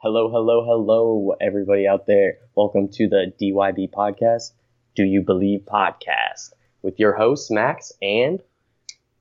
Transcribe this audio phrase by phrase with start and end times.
[0.00, 2.38] Hello, hello, hello, everybody out there.
[2.54, 4.52] Welcome to the DYB podcast,
[4.94, 8.40] Do You Believe podcast, with your hosts, Max and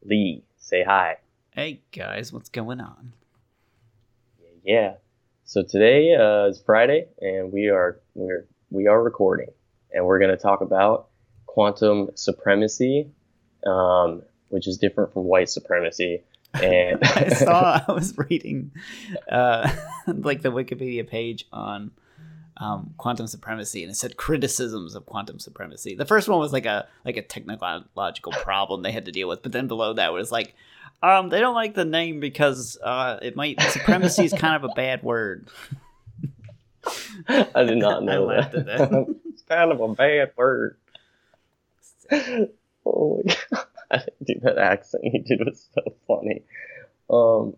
[0.06, 0.44] Lee.
[0.60, 1.18] Say hi.
[1.50, 3.14] Hey guys, what's going on?
[4.64, 4.98] Yeah.
[5.46, 9.50] So today uh, is Friday, and we are we're we are recording,
[9.92, 11.08] and we're going to talk about
[11.48, 13.10] quantum supremacy,
[13.66, 16.22] um, which is different from white supremacy.
[16.54, 18.72] And I saw I was reading
[19.30, 19.72] uh,
[20.08, 21.92] like the Wikipedia page on
[22.58, 25.96] um, quantum supremacy, and it said criticisms of quantum supremacy.
[25.96, 29.44] The first one was like a like a technological problem they had to deal with,
[29.44, 30.56] but then below that was like,
[31.04, 34.74] um, they don't like the name because uh, it might supremacy is kind of a
[34.74, 35.48] bad word.
[37.28, 38.56] I did not know I that.
[38.56, 39.16] at that.
[39.30, 40.78] it's kind of a bad word.
[42.90, 43.66] Oh my god,
[44.26, 46.44] dude, that accent he did was so funny.
[47.10, 47.56] Um,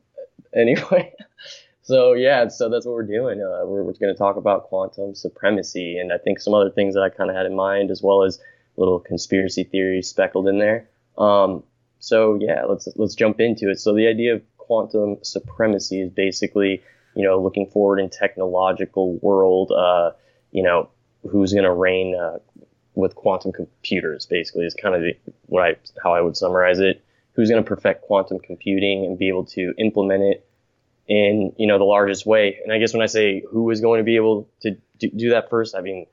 [0.54, 1.14] anyway,
[1.82, 3.42] so yeah, so that's what we're doing.
[3.42, 6.96] Uh, we're we're going to talk about quantum supremacy, and I think some other things
[6.96, 8.40] that I kind of had in mind, as well as
[8.78, 10.90] little conspiracy theories speckled in there.
[11.18, 11.64] Um,
[12.00, 13.80] so yeah, let's let's jump into it.
[13.80, 16.82] So the idea of quantum supremacy is basically,
[17.16, 20.12] you know, looking forward in technological world, uh,
[20.52, 20.90] you know,
[21.30, 22.38] who's going to reign uh,
[22.96, 24.26] with quantum computers.
[24.26, 27.04] Basically, is kind of the, what I how I would summarize it.
[27.34, 30.46] Who's going to perfect quantum computing and be able to implement it
[31.08, 32.60] in you know the largest way?
[32.64, 35.30] And I guess when I say who is going to be able to do, do
[35.32, 36.08] that first, I mean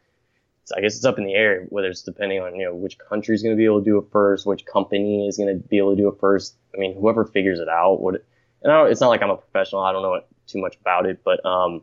[0.75, 3.35] I guess it's up in the air whether it's depending on you know which country
[3.35, 5.79] is going to be able to do it first, which company is going to be
[5.79, 6.55] able to do it first.
[6.75, 8.23] I mean, whoever figures it out would.
[8.63, 9.83] And I don't, it's not like I'm a professional.
[9.83, 11.83] I don't know too much about it, but um,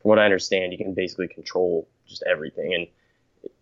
[0.00, 2.74] from what I understand, you can basically control just everything.
[2.74, 2.86] And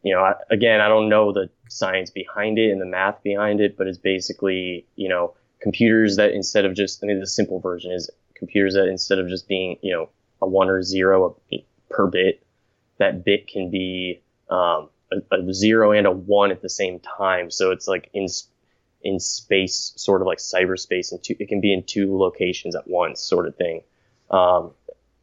[0.03, 3.77] you know, again, I don't know the science behind it and the math behind it,
[3.77, 7.93] but it's basically you know computers that instead of just I mean the simple version
[7.93, 10.09] is computers that instead of just being you know
[10.41, 11.37] a one or zero
[11.91, 12.43] per bit,
[12.99, 14.21] that bit can be
[14.51, 17.51] um, a, a zero and a one at the same time.
[17.51, 18.29] So it's like in
[19.03, 22.89] in space, sort of like cyberspace, and two, it can be in two locations at
[22.89, 23.83] once, sort of thing.
[24.31, 24.73] Um,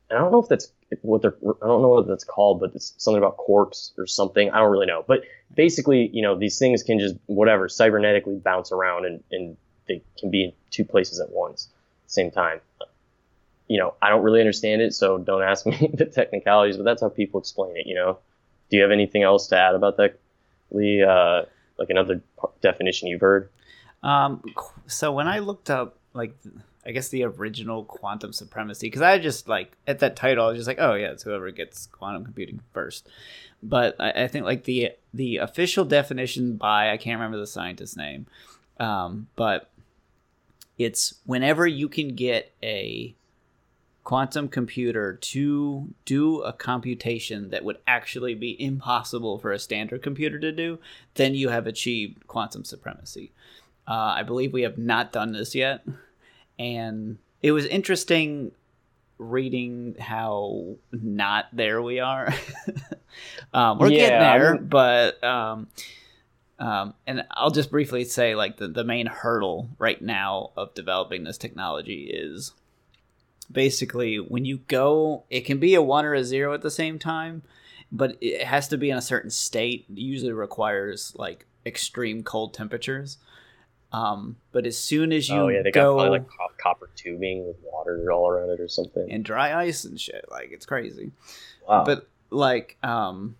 [0.09, 1.35] I don't know if that's what they're.
[1.43, 4.49] I don't know what that's called, but it's something about quarks or something.
[4.51, 5.03] I don't really know.
[5.07, 5.23] But
[5.53, 9.57] basically, you know, these things can just whatever cybernetically bounce around, and and
[9.87, 11.69] they can be in two places at once,
[12.03, 12.59] at the same time.
[13.67, 16.77] You know, I don't really understand it, so don't ask me the technicalities.
[16.77, 17.87] But that's how people explain it.
[17.87, 18.19] You know
[18.69, 20.19] do you have anything else to add about that,
[20.71, 21.03] Lee?
[21.03, 21.43] Uh,
[21.77, 22.21] like another
[22.61, 23.49] definition you've heard?
[24.01, 24.43] Um,
[24.87, 26.35] so when I looked up like
[26.85, 30.57] I guess the original quantum supremacy, because I just like at that title, I was
[30.57, 33.07] just like, oh yeah, it's whoever gets quantum computing first.
[33.63, 37.97] But I, I think like the the official definition by I can't remember the scientist's
[37.97, 38.27] name,
[38.79, 39.71] um, but
[40.77, 43.15] it's whenever you can get a
[44.03, 50.37] quantum computer to do a computation that would actually be impossible for a standard computer
[50.37, 50.77] to do,
[51.15, 53.31] then you have achieved quantum supremacy.
[53.87, 55.83] Uh, I believe we have not done this yet.
[56.59, 58.51] And it was interesting
[59.17, 62.33] reading how not there we are.
[63.53, 65.23] um, we're Yeah, getting there, I'm- but.
[65.23, 65.67] Um,
[66.57, 71.25] um, and I'll just briefly say, like, the, the main hurdle right now of developing
[71.25, 72.53] this technology is
[73.51, 76.97] basically when you go it can be a one or a zero at the same
[76.97, 77.43] time
[77.91, 82.55] but it has to be in a certain state it usually requires like extreme cold
[82.55, 83.17] temperatures
[83.95, 86.89] um, but as soon as you oh yeah, they got go probably like co- copper
[86.95, 89.07] tubing with water all around it or something.
[89.11, 91.11] and dry ice and shit like it's crazy
[91.67, 91.83] wow.
[91.85, 93.35] but like um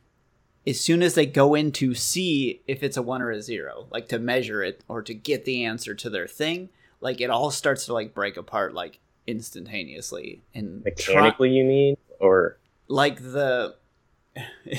[0.67, 3.87] as soon as they go in to see if it's a one or a zero
[3.91, 6.69] like to measure it or to get the answer to their thing
[7.01, 11.97] like it all starts to like break apart like instantaneously and try- mechanically, you mean,
[12.19, 12.57] or
[12.87, 13.75] like the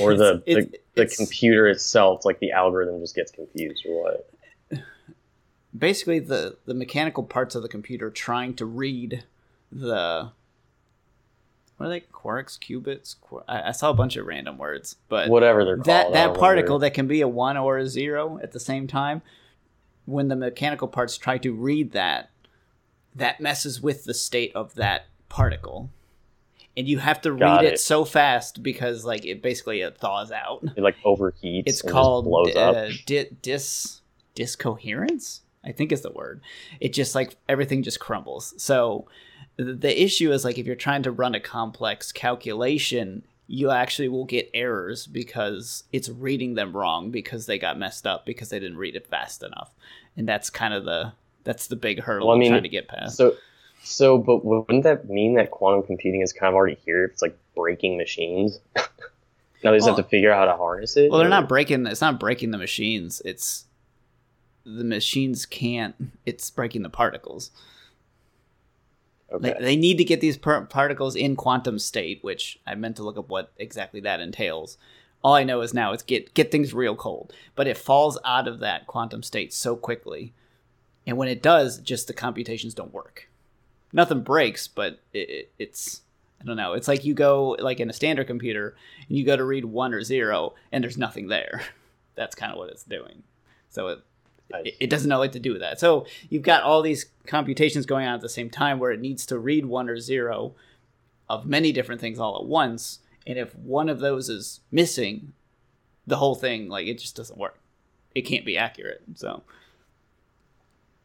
[0.00, 4.03] or the it's- the, the it's- computer itself, like the algorithm just gets confused or
[4.04, 4.31] what?
[5.76, 9.25] Basically the the mechanical parts of the computer trying to read
[9.70, 10.31] the
[11.76, 15.28] what are they quarks qubits Qu- I, I saw a bunch of random words but
[15.28, 18.53] Whatever they're that I that particle that can be a one or a zero at
[18.53, 19.22] the same time
[20.04, 22.30] when the mechanical parts try to read that
[23.15, 25.91] that messes with the state of that particle
[26.77, 27.74] and you have to read it.
[27.74, 27.80] it.
[27.80, 31.65] so fast because like it basically it thaws out it like overheats.
[31.66, 32.91] it's called blows uh, up.
[33.06, 34.01] di- dis
[34.34, 36.41] discoherence i think is the word
[36.80, 39.07] it just like everything just crumbles so
[39.57, 44.24] the issue is like if you're trying to run a complex calculation you actually will
[44.24, 48.77] get errors because it's reading them wrong because they got messed up because they didn't
[48.77, 49.71] read it fast enough
[50.16, 51.13] and that's kind of the
[51.45, 53.36] that's the big hurdle Well, I mean, trying to get past So,
[53.84, 57.04] So, but wouldn't that mean that quantum computing is kind of already here?
[57.04, 58.59] If it's like breaking machines.
[58.74, 58.83] now
[59.71, 61.09] they just Well- have to figure out how to harness it.
[61.09, 61.86] Well, they're or- not breaking.
[61.86, 63.22] It's not breaking the machines.
[63.24, 63.66] It's
[64.66, 65.95] the machines can't.
[66.27, 67.51] It's breaking the particles.
[69.33, 69.54] Okay.
[69.59, 73.03] They, they need to get these par- particles in quantum state, which I meant to
[73.03, 74.77] look up what exactly that entails.
[75.22, 78.47] All I know is now it's get get things real cold, but it falls out
[78.47, 80.33] of that quantum state so quickly,
[81.07, 83.28] and when it does, just the computations don't work.
[83.92, 86.03] Nothing breaks, but it, it, it's
[86.41, 86.74] I don't know.
[86.74, 88.77] It's like you go like in a standard computer,
[89.09, 91.63] and you go to read one or zero, and there's nothing there.
[92.15, 93.24] That's kind of what it's doing.
[93.71, 93.98] So it
[94.51, 95.81] it, it doesn't know what to do with that.
[95.81, 99.27] So you've got all these computations going on at the same time where it needs
[99.27, 100.54] to read one or zero
[101.28, 103.01] of many different things all at once.
[103.27, 105.33] And if one of those is missing,
[106.07, 107.59] the whole thing like it just doesn't work.
[108.15, 109.03] It can't be accurate.
[109.15, 109.43] So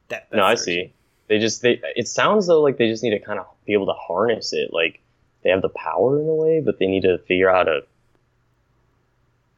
[0.09, 0.93] that, no, I see.
[1.27, 1.81] They just they.
[1.95, 4.71] It sounds though like they just need to kind of be able to harness it.
[4.71, 4.99] Like
[5.43, 7.81] they have the power in a way, but they need to figure out a.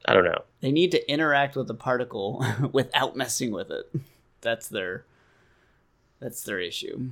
[0.05, 0.43] I don't know.
[0.63, 3.93] They need to interact with the particle without messing with it.
[4.39, 5.03] That's their
[6.21, 7.09] that's their issue.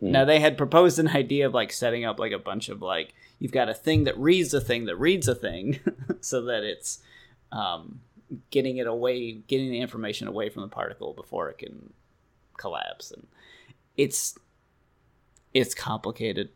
[0.00, 0.10] Hmm.
[0.10, 3.14] Now they had proposed an idea of like setting up like a bunch of like
[3.38, 5.78] you've got a thing that reads a thing that reads a thing
[6.20, 6.98] so that it's
[7.52, 8.00] um,
[8.50, 11.92] getting it away getting the information away from the particle before it can
[12.58, 13.28] collapse and
[13.96, 14.36] it's
[15.54, 16.48] it's complicated.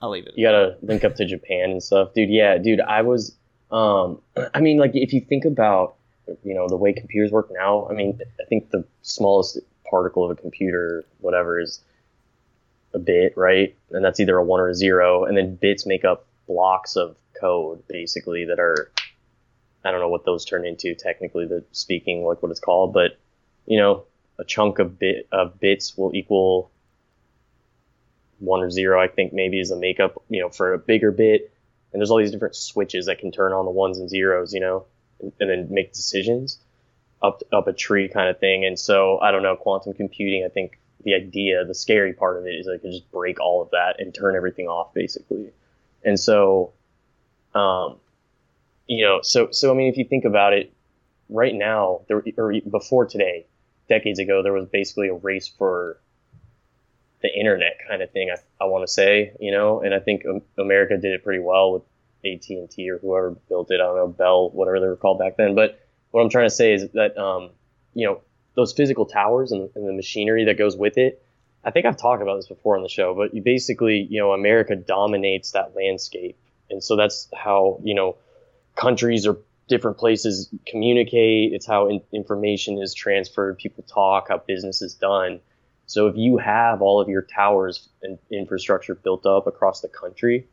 [0.00, 0.32] I'll leave it.
[0.36, 2.30] you gotta link up to Japan and stuff, dude.
[2.30, 2.80] Yeah, dude.
[2.80, 3.36] I was,
[3.70, 4.20] um,
[4.52, 5.96] I mean, like if you think about,
[6.42, 7.86] you know, the way computers work now.
[7.88, 9.58] I mean, I think the smallest
[9.88, 11.80] particle of a computer, whatever, is
[12.94, 13.76] a bit, right?
[13.90, 17.16] And that's either a one or a zero, and then bits make up blocks of
[17.38, 18.90] code, basically, that are,
[19.84, 23.18] I don't know what those turn into technically, the speaking, like what it's called, but
[23.66, 24.04] you know,
[24.38, 26.70] a chunk of bit of bits will equal
[28.38, 31.53] one or zero, I think maybe is a makeup, you know, for a bigger bit.
[31.94, 34.58] And there's all these different switches that can turn on the ones and zeros, you
[34.58, 34.84] know,
[35.20, 36.58] and, and then make decisions
[37.22, 38.64] up up a tree kind of thing.
[38.64, 40.44] And so I don't know, quantum computing.
[40.44, 43.62] I think the idea, the scary part of it is I could just break all
[43.62, 45.52] of that and turn everything off, basically.
[46.04, 46.72] And so,
[47.54, 47.98] um,
[48.88, 50.72] you know, so so I mean, if you think about it,
[51.28, 53.46] right now, there or before today,
[53.88, 55.98] decades ago, there was basically a race for
[57.24, 58.30] the internet kind of thing.
[58.30, 60.24] I, I want to say, you know, and I think
[60.58, 61.82] America did it pretty well with
[62.26, 63.80] AT and T or whoever built it.
[63.80, 65.54] I don't know Bell, whatever they were called back then.
[65.54, 65.80] But
[66.10, 67.50] what I'm trying to say is that, um,
[67.94, 68.20] you know,
[68.56, 71.24] those physical towers and, and the machinery that goes with it.
[71.64, 74.32] I think I've talked about this before on the show, but you basically, you know,
[74.32, 76.36] America dominates that landscape,
[76.68, 78.16] and so that's how you know
[78.76, 81.54] countries or different places communicate.
[81.54, 83.56] It's how in, information is transferred.
[83.56, 84.28] People talk.
[84.28, 85.40] How business is done.
[85.86, 90.46] So if you have all of your towers and infrastructure built up across the country,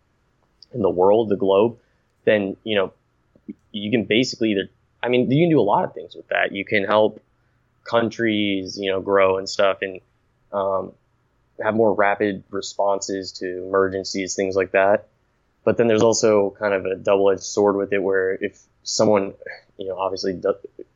[0.74, 1.78] in the world, the globe,
[2.25, 2.94] then you know
[3.72, 4.69] you can basically either.
[5.04, 6.51] I mean, you can do a lot of things with that.
[6.51, 7.22] You can help
[7.83, 10.00] countries, you know, grow and stuff, and
[10.54, 10.92] um,
[11.62, 15.07] have more rapid responses to emergencies, things like that.
[15.63, 19.34] But then there's also kind of a double-edged sword with it, where if someone,
[19.77, 20.39] you know, obviously,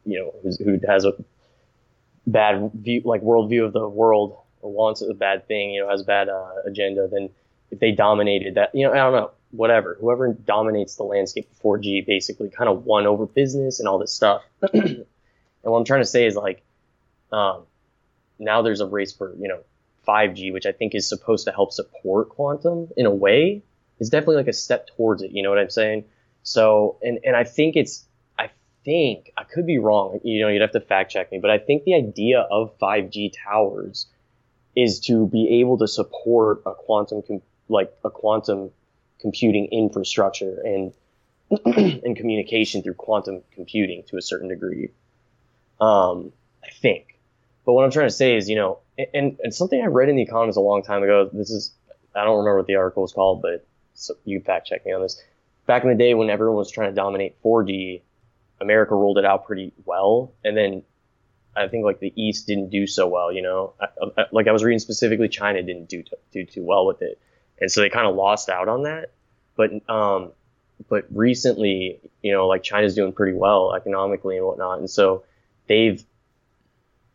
[0.05, 1.13] you know, who has a
[2.27, 6.01] bad view, like worldview of the world, or wants a bad thing, you know, has
[6.01, 7.29] a bad uh, agenda, then
[7.71, 11.59] if they dominated that, you know, I don't know, whatever, whoever dominates the landscape of
[11.59, 14.43] 4G basically kind of won over business and all this stuff.
[14.73, 15.05] and
[15.61, 16.63] what I'm trying to say is like,
[17.31, 17.63] um,
[18.39, 19.59] now there's a race for you know
[20.07, 23.63] 5G, which I think is supposed to help support quantum in a way.
[23.99, 25.31] It's definitely like a step towards it.
[25.31, 26.05] You know what I'm saying?
[26.43, 28.04] So, and and I think it's,
[28.85, 30.19] think I could be wrong.
[30.23, 33.33] You know, you'd have to fact check me, but I think the idea of 5G
[33.43, 34.07] towers
[34.75, 38.71] is to be able to support a quantum com- like a quantum
[39.19, 40.93] computing infrastructure and
[41.65, 44.89] and communication through quantum computing to a certain degree.
[45.81, 46.31] Um,
[46.63, 47.19] I think.
[47.65, 48.79] But what I'm trying to say is, you know,
[49.13, 51.29] and, and something I read in The Economist a long time ago.
[51.31, 51.73] This is
[52.15, 55.01] I don't remember what the article was called, but so you fact check me on
[55.01, 55.21] this.
[55.65, 58.01] Back in the day when everyone was trying to dominate 4G,
[58.61, 60.83] America rolled it out pretty well, and then
[61.55, 63.31] I think like the East didn't do so well.
[63.31, 66.85] You know, I, I, like I was reading specifically, China didn't do do too well
[66.85, 67.19] with it,
[67.59, 69.11] and so they kind of lost out on that.
[69.55, 70.31] But um,
[70.89, 75.23] but recently, you know, like China's doing pretty well economically and whatnot, and so
[75.67, 76.03] they've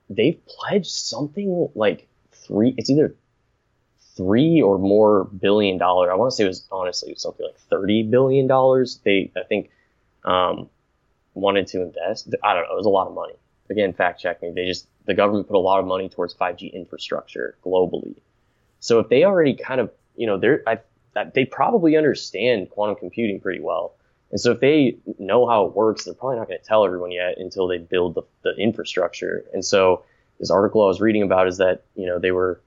[0.08, 2.74] they've pledged something like three.
[2.76, 3.14] It's either
[4.16, 6.10] three or more billion dollar.
[6.10, 9.00] I want to say it was honestly it was something like thirty billion dollars.
[9.04, 9.70] They I think
[10.24, 10.68] um,
[11.34, 12.34] wanted to invest.
[12.42, 12.72] I don't know.
[12.72, 13.34] It was a lot of money.
[13.70, 14.50] Again, fact check me.
[14.50, 18.16] They just the government put a lot of money towards 5G infrastructure globally,
[18.80, 20.78] So if they already kind of, you know, they're, I,
[21.34, 23.94] they probably understand quantum computing pretty well.
[24.30, 27.10] And so if they know how it works, they're probably not going to tell everyone
[27.10, 29.44] yet until they build the, the infrastructure.
[29.52, 30.04] And so
[30.38, 32.60] this article I was reading about is that, you know, they were,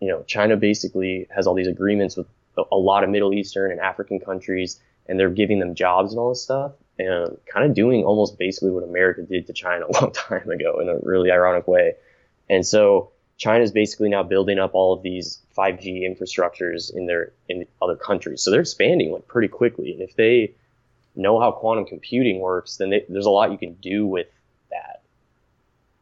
[0.00, 2.26] you know, China basically has all these agreements with
[2.72, 6.30] a lot of Middle Eastern and African countries, and they're giving them jobs and all
[6.30, 10.12] this stuff, and kind of doing almost basically what America did to China a long
[10.12, 11.94] time ago in a really ironic way.
[12.48, 17.32] And so China is basically now building up all of these 5G infrastructures in their
[17.48, 18.42] in other countries.
[18.42, 19.92] So they're expanding like pretty quickly.
[19.92, 20.54] And if they
[21.14, 24.28] know how quantum computing works, then they, there's a lot you can do with
[24.70, 25.02] that.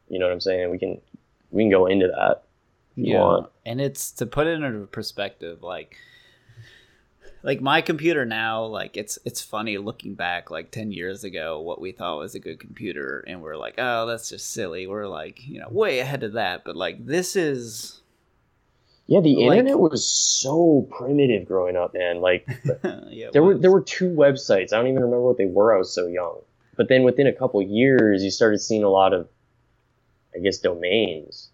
[0.09, 0.69] You know what I'm saying?
[0.69, 1.01] We can
[1.51, 2.43] we can go into that.
[2.95, 5.97] yeah, and it's to put it into perspective, like
[7.45, 11.79] like my computer now like it's it's funny looking back like 10 years ago what
[11.79, 14.87] we thought was a good computer and we're like oh that's just silly.
[14.87, 18.01] We're like you know way ahead of that but like this is
[19.05, 22.19] yeah the like, internet was so primitive growing up man.
[22.19, 22.47] Like
[23.09, 24.73] yeah, there were there were two websites.
[24.73, 25.73] I don't even remember what they were.
[25.73, 26.39] I was so young.
[26.75, 29.29] But then within a couple years you started seeing a lot of
[30.35, 31.49] i guess domains.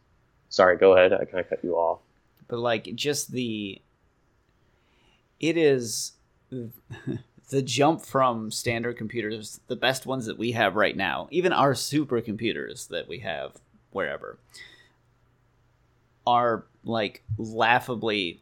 [0.48, 1.12] Sorry go ahead.
[1.12, 2.00] I kind of cut you off.
[2.48, 3.82] But like just the
[5.42, 6.14] it is
[7.50, 11.74] the jump from standard computers, the best ones that we have right now, even our
[11.74, 13.54] supercomputers that we have
[13.90, 14.38] wherever,
[16.26, 18.42] are like laughably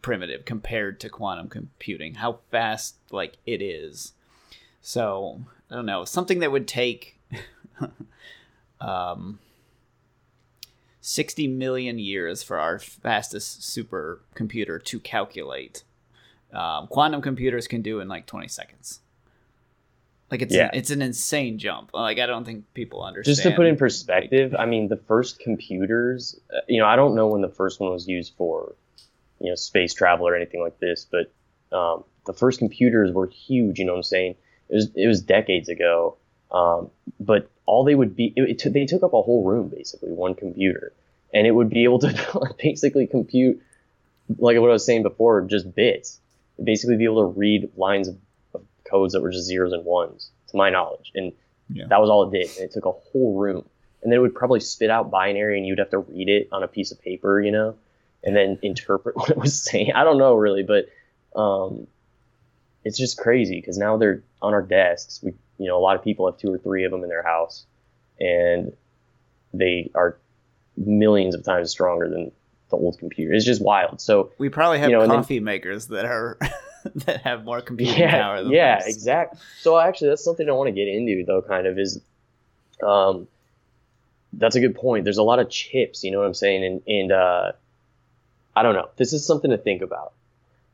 [0.00, 2.14] primitive compared to quantum computing.
[2.14, 4.12] How fast like it is.
[4.80, 7.18] So I don't know something that would take
[8.80, 9.40] um,
[11.02, 15.82] 60 million years for our fastest supercomputer to calculate.
[16.52, 19.00] Um, quantum computers can do in like 20 seconds.
[20.30, 20.66] Like it's yeah.
[20.66, 21.90] an, it's an insane jump.
[21.92, 23.36] Like I don't think people understand.
[23.36, 27.14] Just to put in perspective, I mean the first computers, uh, you know, I don't
[27.14, 28.74] know when the first one was used for,
[29.40, 31.32] you know, space travel or anything like this, but
[31.76, 33.78] um, the first computers were huge.
[33.78, 34.36] You know what I'm saying?
[34.68, 36.16] It was it was decades ago.
[36.52, 40.10] Um, but all they would be, it, it, they took up a whole room basically,
[40.10, 40.92] one computer,
[41.32, 43.62] and it would be able to basically compute,
[44.38, 46.18] like what I was saying before, just bits.
[46.56, 48.18] It'd basically, be able to read lines of,
[48.54, 51.32] of, codes that were just zeros and ones, to my knowledge, and
[51.70, 51.86] yeah.
[51.88, 52.50] that was all it did.
[52.56, 53.64] And it took a whole room,
[54.02, 56.62] and then it would probably spit out binary, and you'd have to read it on
[56.62, 57.76] a piece of paper, you know,
[58.22, 59.92] and then interpret what it was saying.
[59.94, 60.88] I don't know really, but
[61.38, 61.86] um,
[62.84, 65.20] it's just crazy because now they're on our desks.
[65.22, 67.22] We you know, a lot of people have two or three of them in their
[67.22, 67.64] house,
[68.20, 68.72] and
[69.54, 70.18] they are
[70.76, 72.32] millions of times stronger than
[72.70, 73.32] the old computer.
[73.32, 74.00] It's just wild.
[74.00, 76.38] So we probably have you know, coffee then, makers that are
[76.94, 78.42] that have more computing yeah, power.
[78.42, 79.38] Than yeah, exactly.
[79.60, 81.42] So actually, that's something I want to get into though.
[81.42, 82.00] Kind of is,
[82.84, 83.28] um,
[84.32, 85.04] that's a good point.
[85.04, 86.02] There's a lot of chips.
[86.02, 86.64] You know what I'm saying?
[86.64, 87.52] And and uh,
[88.56, 88.88] I don't know.
[88.96, 90.12] This is something to think about.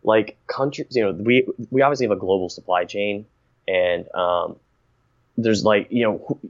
[0.04, 3.26] Like countries, you know, we we obviously have a global supply chain,
[3.66, 4.56] and um,
[5.38, 6.40] there's like you know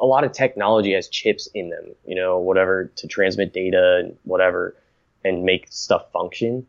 [0.00, 4.16] a lot of technology has chips in them you know whatever to transmit data and
[4.22, 4.74] whatever
[5.22, 6.66] and make stuff function.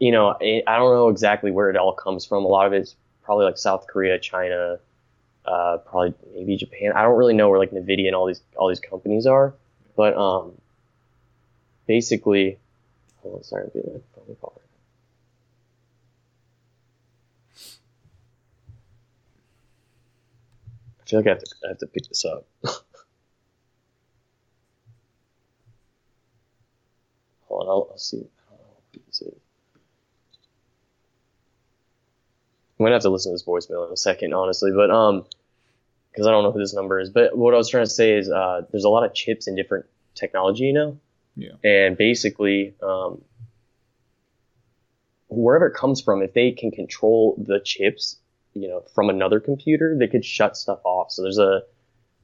[0.00, 2.44] You know i don't know exactly where it all comes from.
[2.44, 4.78] A lot of it's probably like south korea china
[5.46, 6.92] uh, probably maybe japan.
[6.94, 9.54] I don't really know where like nvidia and all these all these companies are.
[9.94, 10.52] But um
[11.86, 12.58] basically
[13.20, 14.52] hold on sorry i'm a phone
[21.14, 22.46] feel like I have to, I have to pick this up.
[27.48, 28.24] Hold on, I'll, I'll see.
[32.76, 35.24] I'm gonna have to listen to this voicemail in a second, honestly, but um,
[36.10, 37.10] because I don't know who this number is.
[37.10, 39.54] But what I was trying to say is, uh, there's a lot of chips in
[39.54, 40.98] different technology, you know.
[41.36, 41.52] Yeah.
[41.62, 43.22] And basically, um,
[45.28, 48.16] wherever it comes from, if they can control the chips
[48.54, 51.10] you know, from another computer, they could shut stuff off.
[51.10, 51.62] So there's a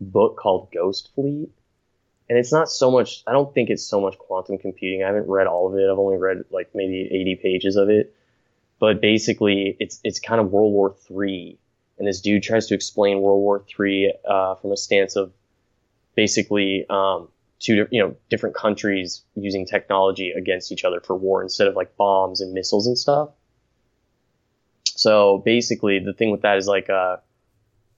[0.00, 1.50] book called Ghost Fleet.
[2.28, 5.02] And it's not so much, I don't think it's so much quantum computing.
[5.02, 5.90] I haven't read all of it.
[5.90, 8.14] I've only read like maybe 80 pages of it.
[8.78, 11.58] But basically, it's, it's kind of World War III.
[11.98, 15.32] And this dude tries to explain World War III uh, from a stance of
[16.14, 17.28] basically um,
[17.60, 21.96] two you know different countries using technology against each other for war instead of like
[21.96, 23.30] bombs and missiles and stuff.
[25.00, 27.16] So basically, the thing with that is like, uh,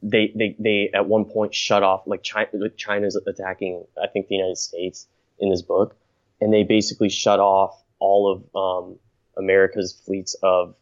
[0.05, 4.37] they, they, they at one point shut off, like China, China's attacking, I think the
[4.37, 5.09] United States
[5.41, 5.97] in this book,
[6.41, 9.01] and they basically shut off all of, um,
[9.37, 10.77] America's fleets of,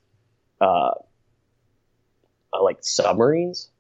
[0.61, 0.91] uh,
[2.53, 3.71] uh, like submarines.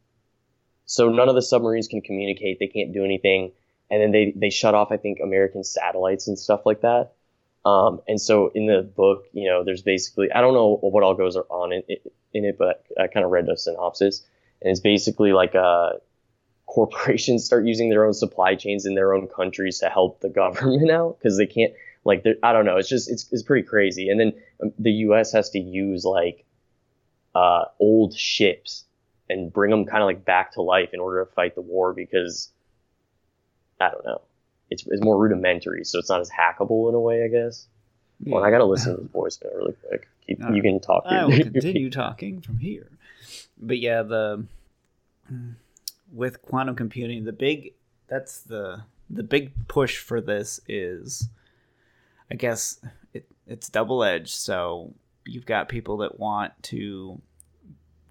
[0.86, 2.58] So none of the submarines can communicate.
[2.58, 3.52] They can't do anything.
[3.90, 7.12] And then they, they shut off, I think, American satellites and stuff like that.
[7.64, 11.14] Um, and so in the book, you know, there's basically I don't know what all
[11.14, 11.82] goes on in
[12.32, 14.24] in it but I kind of read the synopsis,
[14.62, 15.94] and it's basically like uh,
[16.66, 20.90] corporations start using their own supply chains in their own countries to help the government
[20.90, 21.74] out because they can't
[22.04, 22.78] like I don't know.
[22.78, 24.08] It's just it's it's pretty crazy.
[24.08, 25.32] And then um, the U.S.
[25.32, 26.44] has to use like
[27.34, 28.84] uh, old ships
[29.28, 31.92] and bring them kind of like back to life in order to fight the war
[31.92, 32.50] because
[33.80, 34.22] I don't know.
[34.70, 37.66] It's, it's more rudimentary, so it's not as hackable in a way, I guess.
[38.20, 38.34] Yeah.
[38.34, 40.08] Well, I gotta listen to his voicemail really quick.
[40.26, 41.04] Keep, you can talk.
[41.06, 42.90] I will continue talking from here.
[43.58, 44.44] But yeah, the
[46.12, 47.74] with quantum computing, the big
[48.08, 51.28] that's the the big push for this is,
[52.30, 52.80] I guess
[53.12, 54.34] it, it's double edged.
[54.34, 57.20] So you've got people that want to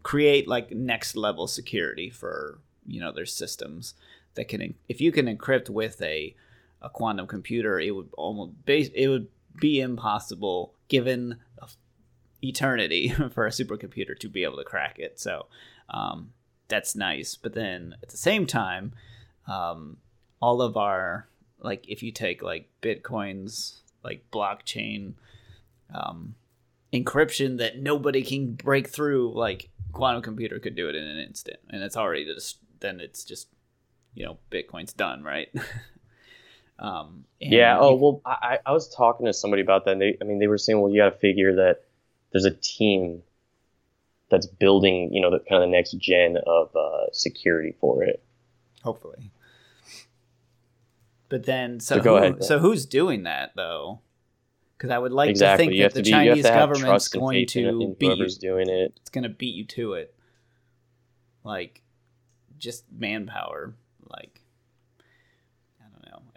[0.04, 3.94] create like next level security for you know their systems
[4.36, 6.36] that can if you can encrypt with a
[6.82, 9.28] a quantum computer it would almost base it would
[9.60, 11.38] be impossible given
[12.44, 15.20] eternity for a supercomputer to be able to crack it.
[15.20, 15.48] So
[15.90, 16.32] um,
[16.68, 17.36] that's nice.
[17.36, 18.94] But then at the same time
[19.48, 19.98] um,
[20.42, 21.28] all of our
[21.60, 25.14] like if you take like bitcoin's like blockchain
[25.94, 26.36] um,
[26.94, 31.60] encryption that nobody can break through like quantum computer could do it in an instant.
[31.70, 33.48] And it's already just then it's just
[34.14, 35.50] you know bitcoin's done right
[36.80, 40.24] um yeah oh well I, I was talking to somebody about that and they i
[40.24, 41.84] mean they were saying well you got to figure that
[42.32, 43.22] there's a team
[44.30, 48.24] that's building you know the kind of the next gen of uh, security for it
[48.84, 49.32] hopefully
[51.28, 54.00] but then so, so go who, ahead so who's doing that though
[54.80, 55.66] because I would like exactly.
[55.66, 58.30] to think that the be, Chinese government's going to beat you.
[58.40, 58.94] doing it.
[59.02, 60.16] It's going to beat you to it,
[61.44, 61.82] like
[62.58, 63.76] just manpower.
[64.10, 64.39] Like I don't know.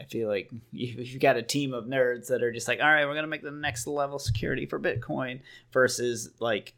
[0.03, 3.05] I feel like you've got a team of nerds that are just like, all right,
[3.07, 5.41] we're going to make the next level security for Bitcoin,
[5.73, 6.75] versus like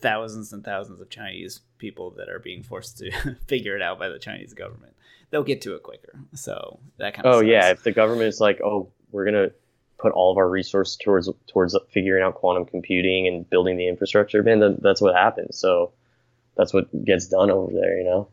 [0.00, 3.10] thousands and thousands of Chinese people that are being forced to
[3.46, 4.94] figure it out by the Chinese government.
[5.30, 6.20] They'll get to it quicker.
[6.34, 7.34] So that kind of.
[7.34, 7.48] Oh sucks.
[7.48, 9.50] yeah, if the government is like, oh, we're gonna
[9.98, 14.42] put all of our resources towards towards figuring out quantum computing and building the infrastructure,
[14.42, 15.56] man, that, that's what happens.
[15.56, 15.92] So
[16.56, 18.28] that's what gets done over there, you know.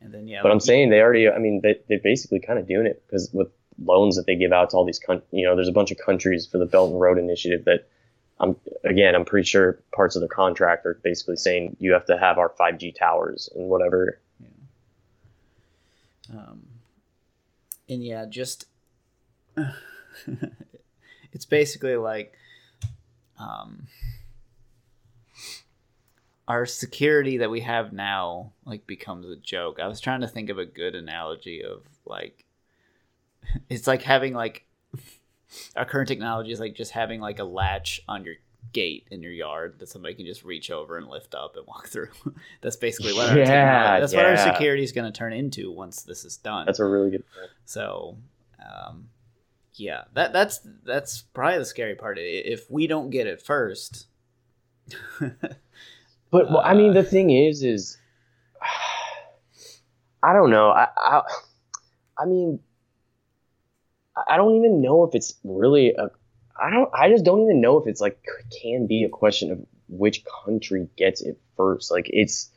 [0.00, 2.68] And then yeah, but I'm saying they already, I mean, they they're basically kind of
[2.68, 3.48] doing it because with
[3.84, 5.98] loans that they give out to all these, con- you know, there's a bunch of
[5.98, 7.88] countries for the Belt and Road Initiative that.
[8.38, 9.14] I'm again.
[9.14, 12.50] I'm pretty sure parts of the contract are basically saying you have to have our
[12.50, 14.18] 5G towers and whatever.
[14.38, 14.48] Yeah.
[16.38, 16.66] Um,
[17.88, 18.66] and yeah, just
[21.32, 22.34] it's basically like
[23.38, 23.86] um,
[26.48, 29.78] our security that we have now like becomes a joke.
[29.80, 32.45] I was trying to think of a good analogy of like
[33.68, 34.66] it's like having like
[35.76, 38.34] our current technology is like just having like a latch on your
[38.72, 41.88] gate in your yard that somebody can just reach over and lift up and walk
[41.92, 42.08] through.
[42.60, 44.18] that's basically what our yeah, that's yeah.
[44.18, 46.66] what our security is going to turn into once this is done.
[46.66, 47.50] That's a really good point.
[47.64, 48.18] So,
[48.60, 49.08] um,
[49.74, 52.18] yeah, that that's that's probably the scary part.
[52.18, 54.06] If we don't get it first.
[55.20, 55.40] but
[56.30, 57.98] well, I mean, the uh, thing is, is
[60.22, 60.70] I don't know.
[60.70, 61.22] I, I,
[62.18, 62.60] I mean,
[64.28, 66.10] I don't even know if it's really a.
[66.60, 66.90] I don't.
[66.94, 68.24] I just don't even know if it's like
[68.62, 71.90] can be a question of which country gets it first.
[71.90, 72.50] Like it's.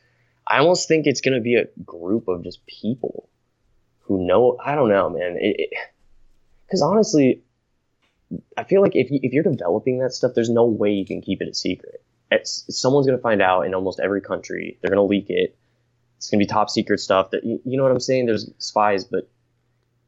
[0.46, 3.28] I almost think it's gonna be a group of just people
[4.00, 4.58] who know.
[4.64, 5.38] I don't know, man.
[6.66, 7.42] Because honestly,
[8.56, 11.20] I feel like if, you, if you're developing that stuff, there's no way you can
[11.20, 12.02] keep it a secret.
[12.30, 14.78] It's, someone's going to find out in almost every country.
[14.80, 15.56] They're going to leak it.
[16.16, 17.30] It's going to be top secret stuff.
[17.30, 18.26] That you, know what I'm saying?
[18.26, 19.28] There's spies, but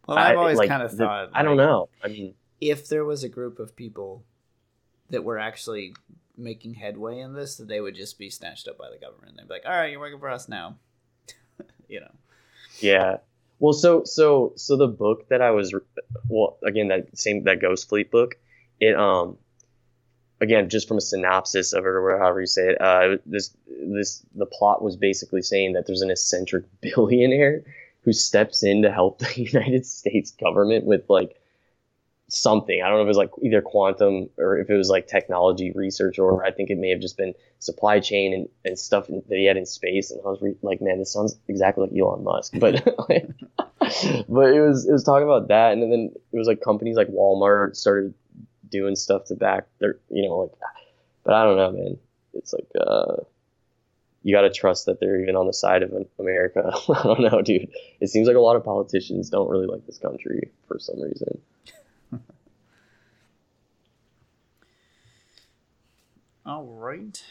[0.06, 1.32] well, I've always like, kind of thought.
[1.32, 1.88] The, I don't know.
[2.02, 4.24] I mean, if there was a group of people
[5.10, 5.94] that were actually
[6.36, 9.36] making headway in this, that they would just be snatched up by the government.
[9.36, 10.76] They'd be like, "All right, you're working for us now,"
[11.88, 12.10] you know.
[12.80, 13.18] Yeah,
[13.62, 15.72] well, so so so the book that I was
[16.28, 18.34] well again that same that Ghost Fleet book,
[18.80, 19.38] it um
[20.40, 24.26] again just from a synopsis of it or however you say it, uh, this this
[24.34, 27.62] the plot was basically saying that there's an eccentric billionaire
[28.02, 31.36] who steps in to help the United States government with like
[32.28, 32.82] something.
[32.82, 35.70] I don't know if it was like either quantum or if it was like technology
[35.72, 39.36] research or I think it may have just been supply chain and, and stuff that
[39.36, 40.10] he had in space.
[40.10, 42.54] And I was re- like, man, this sounds exactly like Elon Musk.
[42.58, 43.28] But like,
[44.28, 47.08] but it was it was talking about that, and then it was like companies like
[47.08, 48.14] Walmart started
[48.70, 50.52] doing stuff to back their you know like.
[51.24, 51.98] But I don't know, man.
[52.34, 53.16] It's like uh,
[54.22, 56.72] you got to trust that they're even on the side of America.
[56.88, 57.68] I don't know, dude.
[58.00, 61.40] It seems like a lot of politicians don't really like this country for some reason.
[66.46, 67.22] All right.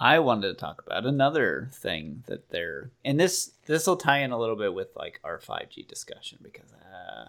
[0.00, 4.30] I wanted to talk about another thing that they're and this this will tie in
[4.30, 7.26] a little bit with like our 5G discussion because uh,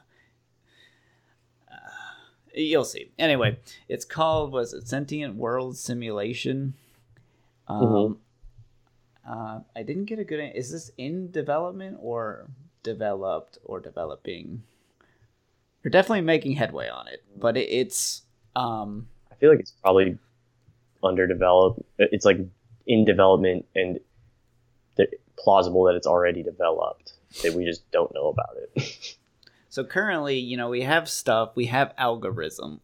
[1.71, 1.89] uh,
[2.53, 3.09] you'll see.
[3.17, 6.75] Anyway, it's called was it Sentient World Simulation?
[7.69, 9.31] Um, mm-hmm.
[9.31, 10.39] uh, I didn't get a good.
[10.55, 12.47] Is this in development or
[12.83, 14.63] developed or developing?
[15.83, 18.23] You're definitely making headway on it, but it, it's.
[18.55, 20.17] Um, I feel like it's probably
[21.03, 21.81] underdeveloped.
[21.97, 22.39] It's like
[22.87, 23.99] in development and
[25.39, 29.17] plausible that it's already developed that we just don't know about it.
[29.69, 32.81] so currently, you know, we have stuff, we have algorithm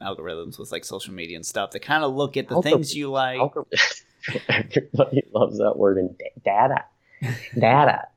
[0.00, 3.10] algorithms with like social media and stuff that kind of look at the things you
[3.10, 3.40] like.
[4.48, 6.84] Everybody loves that word and data.
[7.58, 8.08] Data.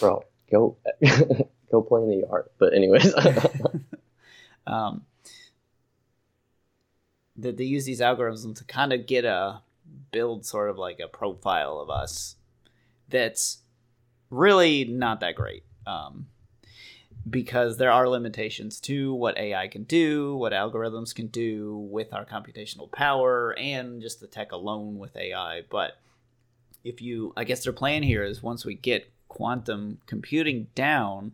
[0.00, 0.76] Bro, go
[1.70, 2.48] go play in the yard.
[2.58, 3.14] But anyways.
[4.66, 5.02] um
[7.36, 9.62] that they use these algorithms to kind of get a
[10.10, 12.36] build sort of like a profile of us
[13.08, 13.58] that's
[14.30, 15.64] really not that great.
[15.86, 16.26] Um,
[17.28, 22.24] because there are limitations to what AI can do, what algorithms can do with our
[22.24, 25.62] computational power, and just the tech alone with AI.
[25.68, 25.98] But
[26.84, 31.32] if you, I guess their plan here is once we get quantum computing down,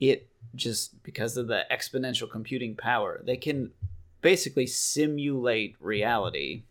[0.00, 3.72] it just because of the exponential computing power, they can
[4.20, 6.62] basically simulate reality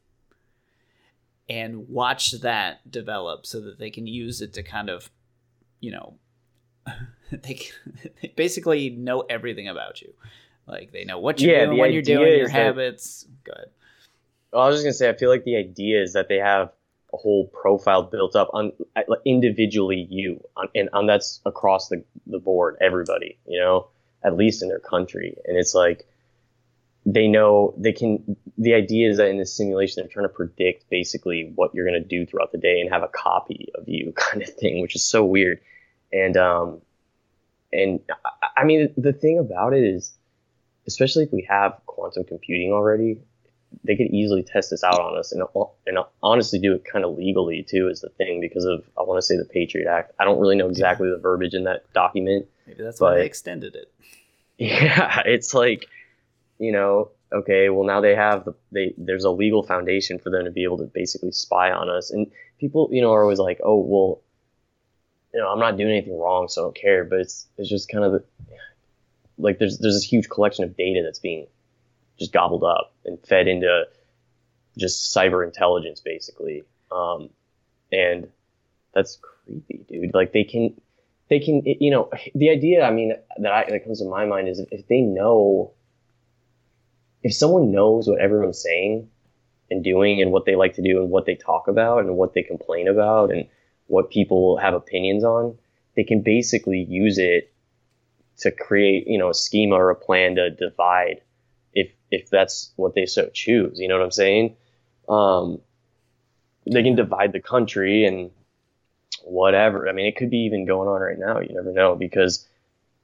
[1.49, 5.09] and watch that develop so that they can use it to kind of,
[5.79, 6.15] you know,
[7.31, 7.59] they,
[8.21, 10.13] they basically know everything about you.
[10.67, 13.23] Like they know what you're yeah, doing, when you're doing, your habits.
[13.23, 13.69] That, Go ahead.
[14.51, 16.71] Well, I was just gonna say, I feel like the idea is that they have
[17.13, 18.71] a whole profile built up on
[19.25, 23.87] individually you, on, and on that's across the the board, everybody, you know,
[24.23, 26.07] at least in their country, and it's like
[27.05, 30.89] they know they can the idea is that in this simulation they're trying to predict
[30.89, 34.13] basically what you're going to do throughout the day and have a copy of you
[34.15, 35.59] kind of thing which is so weird
[36.13, 36.81] and um
[37.73, 37.99] and
[38.55, 40.13] i mean the thing about it is
[40.87, 43.17] especially if we have quantum computing already
[43.83, 45.43] they could easily test this out on us and,
[45.87, 49.17] and honestly do it kind of legally too is the thing because of i want
[49.17, 50.13] to say the patriot act.
[50.19, 53.75] I don't really know exactly the verbiage in that document maybe that's why they extended
[53.75, 53.91] it.
[54.57, 55.89] Yeah it's like
[56.59, 60.45] you know, okay, well now they have the they there's a legal foundation for them
[60.45, 62.11] to be able to basically spy on us.
[62.11, 64.21] And people, you know, are always like, oh, well,
[65.33, 67.03] you know, I'm not doing anything wrong, so I don't care.
[67.03, 68.23] But it's it's just kind of
[69.37, 71.47] like there's there's this huge collection of data that's being
[72.19, 73.85] just gobbled up and fed into
[74.77, 76.63] just cyber intelligence basically.
[76.91, 77.29] Um,
[77.91, 78.29] and
[78.93, 80.13] that's creepy, dude.
[80.13, 80.79] Like they can
[81.29, 84.49] they can you know the idea I mean that I, that comes to my mind
[84.49, 85.71] is if they know
[87.23, 89.09] if someone knows what everyone's saying
[89.71, 92.33] and doing and what they like to do and what they talk about and what
[92.33, 93.47] they complain about and
[93.87, 95.57] what people have opinions on,
[95.95, 97.53] they can basically use it
[98.37, 101.21] to create, you know, a schema or a plan to divide
[101.73, 103.79] if if that's what they so choose.
[103.79, 104.55] You know what I'm saying?
[105.07, 105.59] Um,
[106.65, 108.31] they can divide the country and
[109.23, 109.87] whatever.
[109.87, 111.39] I mean, it could be even going on right now.
[111.39, 112.47] You never know because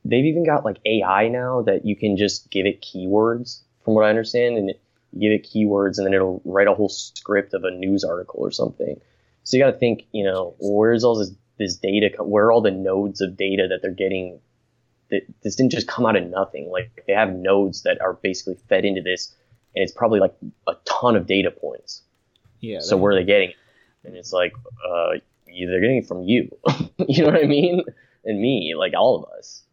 [0.05, 4.05] they've even got like AI now that you can just give it keywords from what
[4.05, 4.73] I understand, and
[5.13, 8.39] you give it keywords, and then it'll write a whole script of a news article
[8.39, 8.99] or something.
[9.43, 12.11] So you got to think, you know, where's all this this data?
[12.23, 14.39] Where are all the nodes of data that they're getting?
[15.09, 16.69] That this didn't just come out of nothing.
[16.71, 19.35] Like they have nodes that are basically fed into this,
[19.75, 20.35] and it's probably like
[20.67, 22.03] a ton of data points.
[22.59, 22.79] Yeah.
[22.81, 23.49] So where are they getting?
[23.49, 23.55] It?
[24.03, 24.53] And it's like,
[24.87, 25.13] uh,
[25.45, 26.49] they're getting it from you.
[27.07, 27.83] you know what I mean?
[28.23, 29.63] And me, like all of us.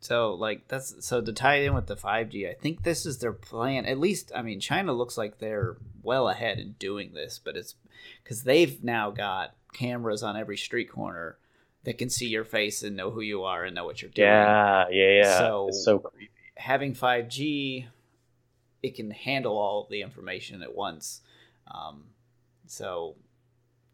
[0.00, 3.18] So like that's so to tie it in with the 5G, I think this is
[3.18, 3.86] their plan.
[3.86, 7.74] At least I mean China looks like they're well ahead in doing this, but it's
[8.24, 11.38] cuz they've now got cameras on every street corner
[11.84, 14.28] that can see your face and know who you are and know what you're doing.
[14.28, 15.38] Yeah, yeah, yeah.
[15.38, 16.30] So it's so creepy.
[16.56, 17.86] Having 5G
[18.84, 21.22] it can handle all the information at once.
[21.66, 22.04] Um,
[22.66, 23.16] so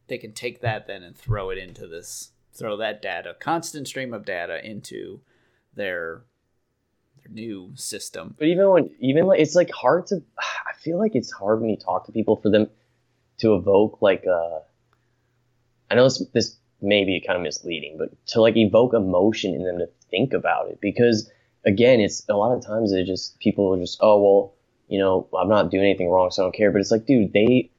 [0.08, 4.12] they can take that then and throw it into this throw that data constant stream
[4.12, 5.20] of data into
[5.74, 6.22] their
[7.22, 8.34] their new system.
[8.36, 11.70] But even when even like it's like hard to I feel like it's hard when
[11.70, 12.68] you talk to people for them
[13.40, 14.60] to evoke like uh
[15.90, 19.64] I know this this may be kind of misleading, but to like evoke emotion in
[19.64, 21.30] them to think about it because
[21.64, 24.54] again, it's a lot of times it just people are just oh well,
[24.88, 26.70] you know, I'm not doing anything wrong, so I don't care.
[26.70, 27.70] But it's like, dude, they,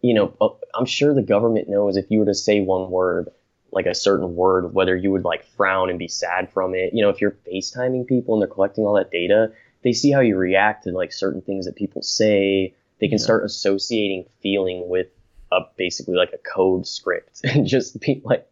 [0.00, 3.30] you know, uh, I'm sure the government knows if you were to say one word
[3.72, 6.92] like a certain word, whether you would like frown and be sad from it.
[6.92, 10.20] You know, if you're FaceTiming people and they're collecting all that data, they see how
[10.20, 12.74] you react to like certain things that people say.
[13.00, 13.24] They can Yeah.
[13.24, 15.08] start associating feeling with
[15.52, 18.46] a basically like a code script and just be like,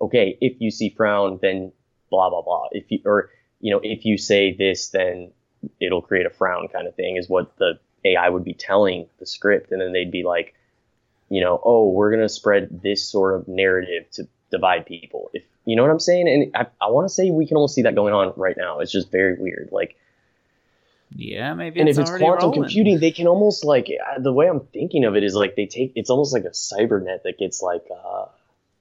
[0.00, 1.72] okay, if you see frown, then
[2.10, 2.68] blah blah blah.
[2.72, 3.30] If you or
[3.60, 5.32] you know if you say this, then
[5.80, 9.26] it'll create a frown kind of thing is what the AI would be telling the
[9.26, 10.54] script, and then they'd be like,
[11.30, 15.30] you know, oh, we're gonna spread this sort of narrative to divide people.
[15.32, 17.74] If you know what I'm saying, and I, I want to say we can almost
[17.74, 18.80] see that going on right now.
[18.80, 19.96] It's just very weird, like
[21.10, 22.62] Yeah, maybe and it's if it's quantum rolling.
[22.62, 25.66] computing, they can almost like uh, the way I'm thinking of it is like they
[25.66, 28.26] take it's almost like a cybernet that gets like uh,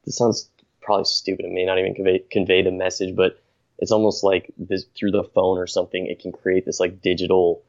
[0.05, 0.49] this sounds
[0.81, 1.45] probably stupid.
[1.45, 3.39] It may not even convey convey the message, but
[3.77, 6.07] it's almost like this through the phone or something.
[6.07, 7.61] It can create this like digital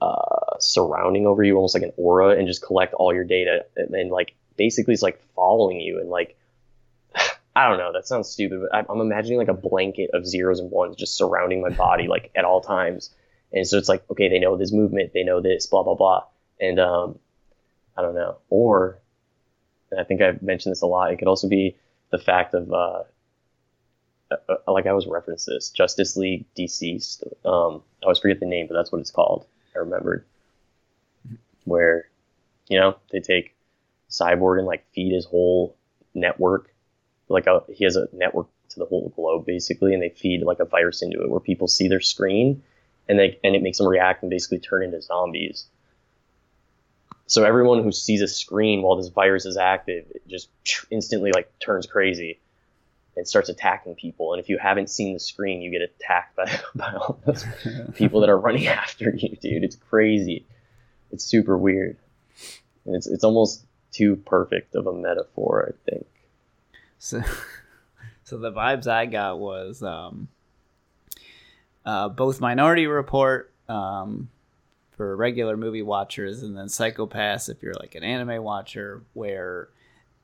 [0.00, 3.88] uh, surrounding over you, almost like an aura, and just collect all your data, and
[3.90, 6.36] then like basically it's like following you and like.
[7.56, 7.90] I don't know.
[7.90, 11.62] That sounds stupid, but I'm imagining like a blanket of zeros and ones just surrounding
[11.62, 13.10] my body, like at all times.
[13.56, 16.24] And so it's like, okay, they know this movement, they know this, blah blah blah,
[16.60, 17.18] and um,
[17.96, 18.36] I don't know.
[18.50, 18.98] Or,
[19.90, 21.10] and I think I've mentioned this a lot.
[21.10, 21.74] It could also be
[22.10, 23.04] the fact of, uh,
[24.30, 27.22] uh, uh, like I always reference this, Justice League DCeased.
[27.46, 29.46] Um, I always forget the name, but that's what it's called.
[29.74, 30.26] I remembered.
[31.64, 32.10] Where,
[32.68, 33.54] you know, they take
[34.10, 35.74] Cyborg and like feed his whole
[36.12, 36.74] network,
[37.30, 40.60] like a, he has a network to the whole globe basically, and they feed like
[40.60, 42.62] a virus into it where people see their screen
[43.08, 45.66] and they and it makes them react and basically turn into zombies.
[47.28, 50.48] So everyone who sees a screen while this virus is active, it just
[50.90, 52.38] instantly like turns crazy
[53.16, 54.32] and starts attacking people.
[54.32, 57.44] And if you haven't seen the screen, you get attacked by, by all those
[57.94, 59.64] people that are running after you, dude.
[59.64, 60.46] It's crazy.
[61.10, 61.96] It's super weird.
[62.84, 66.06] And it's it's almost too perfect of a metaphor, I think.
[66.98, 67.22] So,
[68.24, 70.28] so the vibes I got was um,
[71.86, 74.28] uh, both Minority Report um,
[74.90, 79.68] for regular movie watchers, and then Psycho-Pass if you're like an anime watcher, where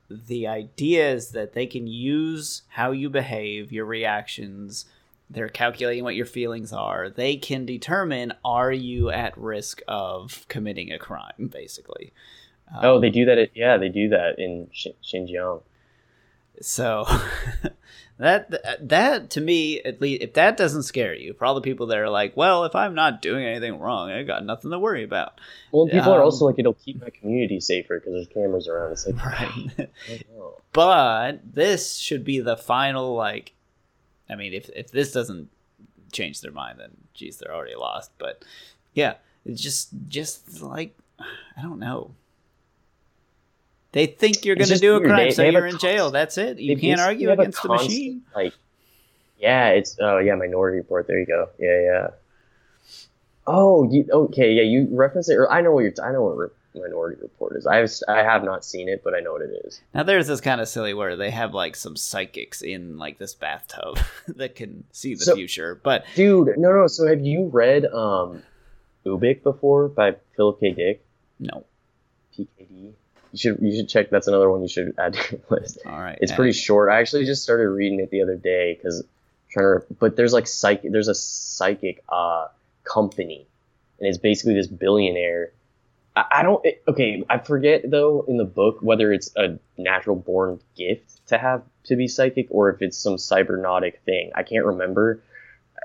[0.09, 4.85] the idea is that they can use how you behave, your reactions.
[5.29, 7.09] They're calculating what your feelings are.
[7.09, 12.13] They can determine are you at risk of committing a crime, basically.
[12.81, 13.37] Oh, Um, they do that.
[13.39, 15.63] At, yeah, they do that in Xinjiang.
[16.61, 17.05] So
[18.23, 21.87] that that to me at least if that doesn't scare you, for all the people
[21.87, 25.03] that are like, well, if I'm not doing anything wrong, I got nothing to worry
[25.03, 25.39] about.
[25.71, 28.91] Well, people are Um, also like, it'll keep my community safer because there's cameras around.
[28.93, 29.51] It's like, Right.
[29.77, 30.61] I don't know.
[30.73, 33.53] but this should be the final like
[34.29, 35.49] I mean if if this doesn't
[36.11, 38.11] change their mind then geez they're already lost.
[38.17, 38.43] But
[38.93, 40.97] yeah, it's just just like
[41.57, 42.15] I don't know.
[43.93, 46.11] They think you're going to do a crime, they, so they you're in jail.
[46.11, 46.59] That's it.
[46.59, 48.21] You can't argue against the constant, machine.
[48.35, 48.53] Like,
[49.39, 51.07] yeah, it's oh yeah, Minority Report.
[51.07, 51.49] There you go.
[51.59, 52.07] Yeah, yeah.
[53.45, 54.51] Oh, you okay?
[54.53, 55.35] Yeah, you reference it.
[55.35, 55.93] Or I know what you're.
[56.03, 57.67] I know what Minority Report is.
[57.67, 59.81] I have I have not seen it, but I know what it is.
[59.93, 63.35] Now there's this kind of silly where they have like some psychics in like this
[63.35, 65.79] bathtub that can see the So- future.
[65.83, 66.87] But Dude, no, no.
[66.87, 68.41] So have you read um,
[69.05, 70.71] Ubik before by Philip K.
[70.71, 71.05] Dick?
[71.39, 71.65] no.
[72.35, 72.93] PKD.
[73.33, 74.11] You should you should check.
[74.11, 75.79] That's another one you should add to your list.
[75.85, 76.17] All right.
[76.21, 76.89] It's pretty short.
[76.89, 79.03] I actually just started reading it the other day because
[79.49, 79.85] trying to.
[79.99, 80.91] But there's like psychic.
[80.91, 82.47] There's a psychic uh,
[82.83, 83.47] company,
[83.99, 85.51] and it's basically this billionaire.
[86.15, 86.63] I, I don't.
[86.63, 91.39] It, okay, I forget though in the book whether it's a natural born gift to
[91.39, 94.31] have to be psychic or if it's some cybernetic thing.
[94.35, 95.23] I can't remember.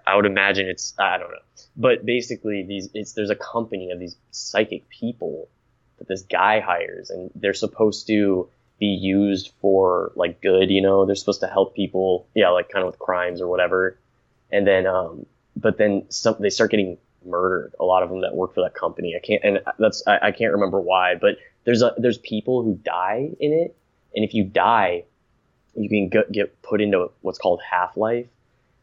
[0.06, 0.92] I would imagine it's.
[0.98, 1.38] I don't know.
[1.78, 5.48] But basically, these it's there's a company of these psychic people
[5.98, 11.04] that this guy hires, and they're supposed to be used for like good, you know,
[11.04, 13.98] they're supposed to help people, yeah, like kind of with crimes or whatever.
[14.52, 17.74] And then, um, but then some, they start getting murdered.
[17.80, 19.16] A lot of them that work for that company.
[19.16, 22.76] I can't, and that's, I, I can't remember why, but there's a, there's people who
[22.76, 23.76] die in it.
[24.14, 25.04] And if you die,
[25.74, 28.28] you can get, get put into what's called half-life.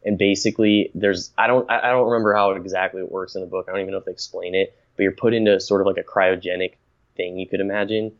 [0.04, 3.64] And basically there's, I don't, I don't remember how exactly it works in the book.
[3.66, 5.96] I don't even know if they explain it, but you're put into sort of like
[5.96, 6.74] a cryogenic
[7.16, 8.12] thing you could imagine.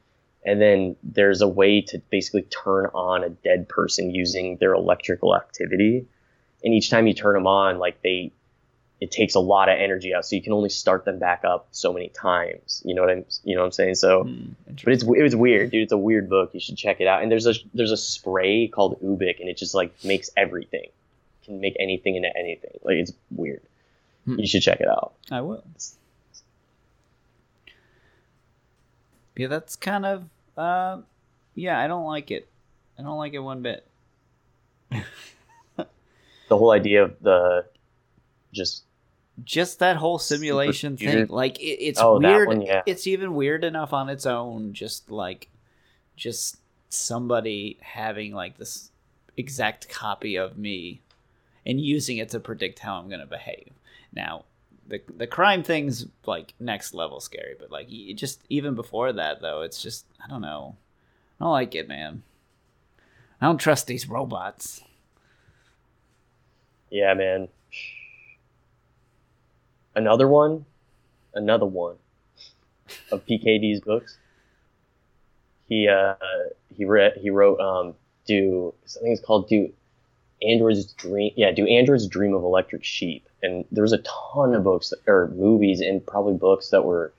[0.44, 5.34] And then there's a way to basically turn on a dead person using their electrical
[5.34, 6.06] activity.
[6.64, 8.32] And each time you turn them on like they
[9.00, 10.24] it takes a lot of energy out.
[10.24, 12.80] So you can only start them back up so many times.
[12.84, 13.96] You know what i'm you know what i'm saying?
[13.96, 14.52] So hmm,
[14.84, 15.82] but it's it was weird dude.
[15.82, 16.50] It's a weird book.
[16.54, 17.22] You should check it out.
[17.22, 20.88] And there's a there's a spray called ubik and it just like makes everything.
[21.44, 22.78] Can make anything into anything.
[22.82, 23.62] Like it's weird.
[24.24, 24.40] Hmm.
[24.40, 25.12] you should check it out.
[25.30, 25.62] I will.
[29.36, 30.24] Yeah, that's kind of.
[30.56, 31.02] Uh,
[31.54, 32.48] yeah, I don't like it.
[32.98, 33.86] I don't like it one bit.
[34.90, 37.66] the whole idea of the
[38.52, 38.84] just
[39.44, 42.82] just that whole simulation thing like it, it's Oh, weird one, yeah.
[42.86, 45.48] it's even weird enough on its own just like
[46.16, 46.56] just
[46.88, 48.90] somebody having like this
[49.36, 51.02] exact copy of me
[51.66, 53.70] and using it to predict how i'm going to behave
[54.14, 54.44] now
[54.88, 59.62] the the crime thing's like next level scary but like just even before that though
[59.62, 60.76] it's just i don't know
[61.40, 62.22] i don't like it man
[63.40, 64.82] i don't trust these robots
[66.90, 67.48] Yeah, man.
[69.94, 70.66] Another one,
[71.34, 71.96] another one
[73.10, 74.18] of PKD's books.
[75.68, 76.14] He uh
[76.76, 77.94] he read he wrote um
[78.26, 79.72] do I think it's called do
[80.42, 83.28] androids dream yeah do androids dream of electric sheep.
[83.42, 87.12] And there's a ton of books that, or movies and probably books that were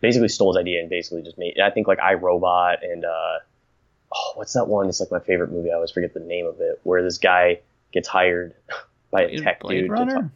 [0.00, 3.38] basically stole his idea and basically just made I think like I Robot and uh
[4.14, 4.88] oh what's that one?
[4.88, 5.70] It's like my favorite movie.
[5.70, 7.60] I always forget the name of it where this guy
[7.92, 8.54] gets hired
[9.10, 10.30] by a tech blade dude runner?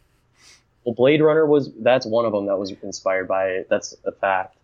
[0.85, 3.69] well, Blade Runner was that's one of them that was inspired by it.
[3.69, 4.57] That's a fact.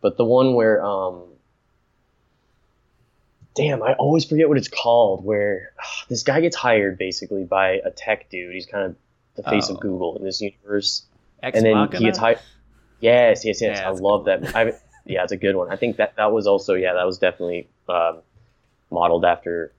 [0.00, 1.22] But the one where um
[3.54, 5.72] damn, I always forget what it's called where
[6.08, 8.54] this guy gets hired basically by a tech dude.
[8.54, 8.96] He's kind of
[9.36, 9.74] the face Oh.
[9.74, 11.04] of Google in this universe.
[11.42, 11.98] Ex and then Machina?
[11.98, 12.38] he gets hired
[13.00, 13.78] Yes, yes, yes.
[13.80, 14.54] Yeah, I love that.
[14.56, 14.72] I,
[15.04, 15.70] yeah, it's a good one.
[15.70, 18.20] I think that that was also yeah, that was definitely um,
[18.90, 19.72] modeled after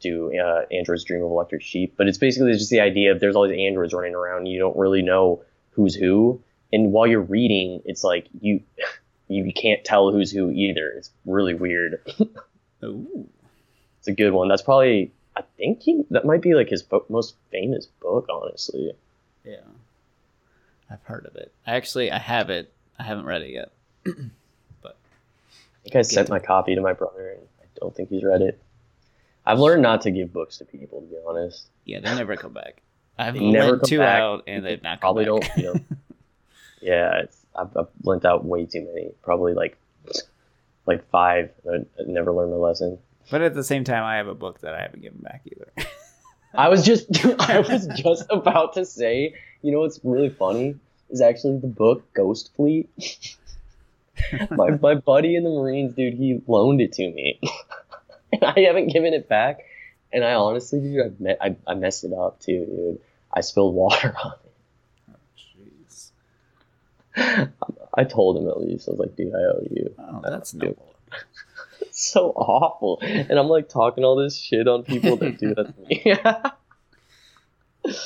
[0.00, 3.36] do uh, androids dream of electric sheep but it's basically just the idea of there's
[3.36, 7.22] all these androids running around and you don't really know who's who and while you're
[7.22, 8.60] reading it's like you
[9.28, 12.00] you can't tell who's who either it's really weird
[12.82, 13.28] Ooh.
[13.98, 17.34] it's a good one that's probably i think he that might be like his most
[17.50, 18.92] famous book honestly
[19.44, 19.56] Yeah.
[20.90, 21.50] I've heard of it.
[21.66, 22.70] I actually, I have it.
[22.98, 23.72] I haven't read it yet.
[24.82, 28.22] but i think i sent my copy to my brother and i don't think he's
[28.22, 28.60] read it
[29.46, 32.52] i've learned not to give books to people to be honest Yeah, they never come
[32.52, 32.82] back.
[33.18, 34.20] I've lent two back.
[34.20, 35.54] out and they've not come probably back.
[35.54, 35.80] don't you know
[36.82, 39.78] yeah it's, I've, I've lent out way too many probably like
[40.86, 42.98] like five I I never learned my lesson
[43.30, 45.72] but at the same time, I have a book that I haven't given back either.
[46.54, 47.06] i was just
[47.40, 50.76] i was just about to say you know what's really funny
[51.10, 52.88] is actually the book ghost fleet
[54.50, 57.40] my, my buddy in the marines dude he loaned it to me
[58.32, 59.60] and i haven't given it back
[60.12, 63.00] and i honestly dude I, me- I, I messed it up too dude
[63.32, 64.52] i spilled water on it.
[65.10, 65.16] Oh
[67.16, 67.50] jeez.
[67.96, 70.54] I told him at least i was like dude i owe you Oh, that's.
[71.80, 72.98] It's so awful.
[73.02, 76.16] And I'm like talking all this shit on people that do that to me.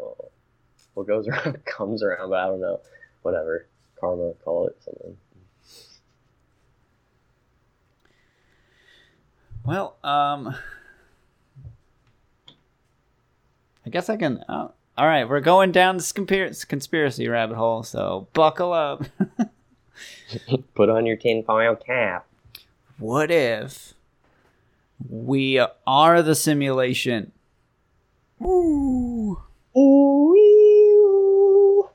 [0.00, 0.30] oh,
[0.94, 2.80] what goes around comes around, but I don't know.
[3.22, 3.66] Whatever.
[4.00, 5.16] Karma, call it something.
[9.64, 10.54] Well, um,
[13.86, 14.44] I guess I can.
[14.48, 19.04] Uh, all right, we're going down this conspiracy conspiracy rabbit hole, so buckle up.
[20.74, 22.26] Put on your tinfoil cap.
[22.98, 23.94] what if
[25.08, 27.32] we are the simulation?
[28.42, 29.40] Ooh.
[29.76, 31.88] Ooh.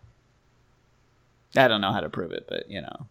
[1.57, 3.07] I don't know how to prove it, but you know.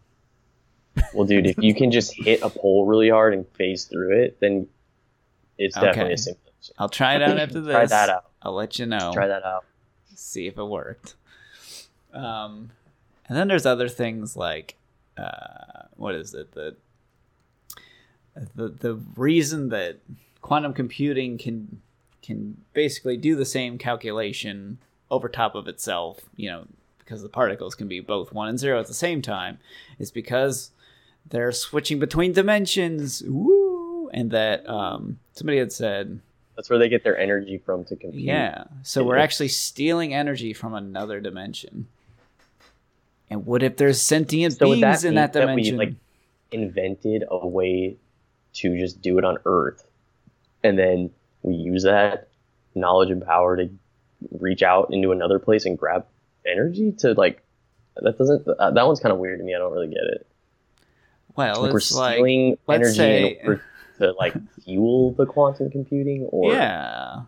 [1.13, 4.39] Well, dude, if you can just hit a pole really hard and phase through it,
[4.39, 4.67] then
[5.57, 6.13] it's definitely Okay.
[6.13, 6.75] a simulation.
[6.77, 7.73] I'll try it out after this.
[7.73, 8.25] Try that out.
[8.41, 9.11] I'll let you know.
[9.13, 9.65] Try that out.
[10.19, 11.15] See if it worked.
[12.13, 12.71] Um,
[13.27, 14.75] and then there's other things like,
[15.17, 16.51] uh, what is it?
[16.53, 16.75] The,
[18.55, 19.97] the the reason that
[20.41, 21.81] quantum computing can
[22.21, 24.77] can basically do the same calculation
[25.11, 26.65] over top of itself, you know,
[26.99, 29.57] because the particles can be both one and zero at the same time,
[29.97, 30.71] is because
[31.27, 33.23] they're switching between dimensions.
[33.25, 34.09] Woo!
[34.09, 36.19] And that um, somebody had said
[36.59, 38.19] That's where they get their energy from to compete.
[38.19, 38.65] yeah.
[38.83, 41.87] So we're actually stealing energy from another dimension.
[43.29, 45.77] And what if there's sentient So beings that in that that we, dimension?
[45.77, 45.93] like,
[46.51, 47.95] invented a way
[48.55, 49.87] to just do it on Earth,
[50.61, 51.11] and then
[51.43, 52.27] we use that
[52.75, 53.69] knowledge and power to
[54.37, 56.05] reach out into another place and grab
[56.45, 57.41] energy to like.
[58.01, 58.45] That doesn't.
[58.47, 59.55] That one's kind of weird to me.
[59.55, 60.27] I don't really get it.
[61.37, 63.63] well, like we're it's like stealing let's energy say- in order
[63.99, 64.33] to like
[64.63, 67.21] fuel the quantum computing, or yeah,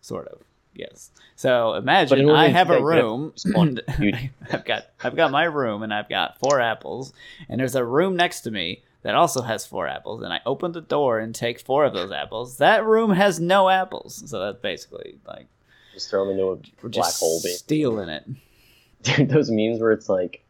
[0.00, 0.38] sort of.
[0.74, 1.10] Yes.
[1.34, 4.30] So imagine I have a that, you have to room.
[4.52, 7.12] I've got I've got my room and I've got four apples,
[7.48, 10.22] and there's a room next to me that also has four apples.
[10.22, 12.58] And I open the door and take four of those apples.
[12.58, 15.48] That room has no apples, so that's basically like
[15.92, 17.40] just throw them into a black just hole.
[17.42, 17.54] Baby.
[17.54, 18.24] stealing it.
[19.02, 20.44] dude, those memes where it's like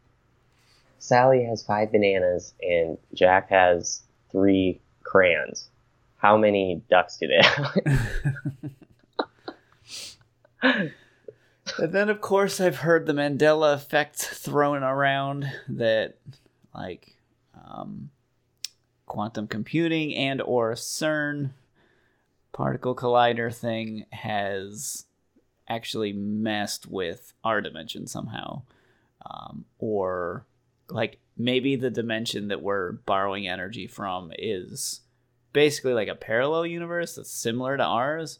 [0.99, 4.01] Sally has five bananas and Jack has
[4.31, 4.79] three
[5.11, 5.69] crayons.
[6.17, 7.77] How many ducks do they have?
[10.63, 10.93] and
[11.77, 16.15] then, of course, I've heard the Mandela effect thrown around that,
[16.73, 17.17] like,
[17.65, 18.09] um,
[19.05, 21.51] quantum computing and or CERN
[22.53, 25.05] particle collider thing has
[25.67, 28.61] actually messed with our dimension somehow,
[29.25, 30.45] um, or
[30.89, 35.01] like maybe the dimension that we're borrowing energy from is
[35.53, 38.39] basically like a parallel universe that's similar to ours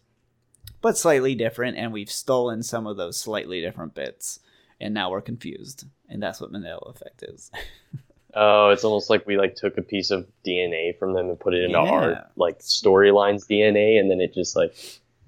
[0.82, 4.40] but slightly different, and we've stolen some of those slightly different bits,
[4.80, 7.52] and now we're confused, and that's what Mandela effect is.
[8.36, 11.54] oh, it's almost like we like took a piece of DNA from them and put
[11.54, 11.92] it into Yeah.
[11.92, 14.72] our like storylines DNA, and then it just like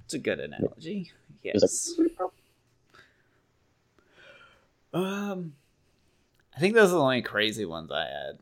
[0.06, 1.12] It's a good analogy.
[1.44, 1.94] Yes.
[1.98, 2.10] like
[4.94, 5.54] Um,
[6.56, 8.40] I think those are the only crazy ones I had,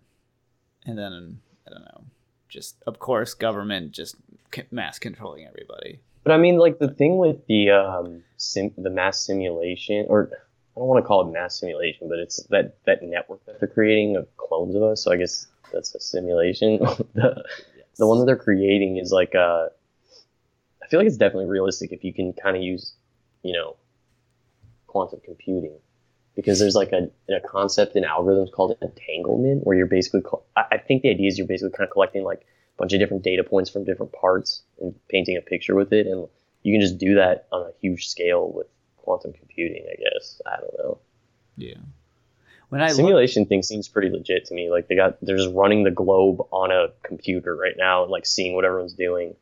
[0.86, 2.04] and then I don't know.
[2.50, 4.16] Just of course, government just
[4.72, 6.00] mass controlling everybody.
[6.24, 10.30] But I mean, like the thing with the um, sim- the mass simulation, or
[10.76, 13.70] I don't want to call it mass simulation, but it's that that network that they're
[13.70, 15.04] creating of clones of us.
[15.04, 16.78] So I guess that's a simulation.
[17.14, 17.44] the
[17.98, 19.68] the one that they're creating is like uh,
[20.84, 22.94] I feel like it's definitely realistic if you can kind of use,
[23.44, 23.78] you know,
[24.88, 25.78] quantum computing,
[26.36, 30.64] because there's like a, a concept in algorithms called entanglement, where you're basically, col- I,
[30.74, 33.24] I think the idea is you're basically kind of collecting like a bunch of different
[33.24, 36.28] data points from different parts and painting a picture with it, and
[36.64, 38.68] you can just do that on a huge scale with
[38.98, 39.86] quantum computing.
[39.92, 40.98] I guess I don't know.
[41.58, 41.76] Yeah.
[42.70, 44.72] When I look, simulation thing seems pretty legit to me.
[44.72, 48.26] Like they got they're just running the globe on a computer right now and like
[48.26, 49.36] seeing what everyone's doing.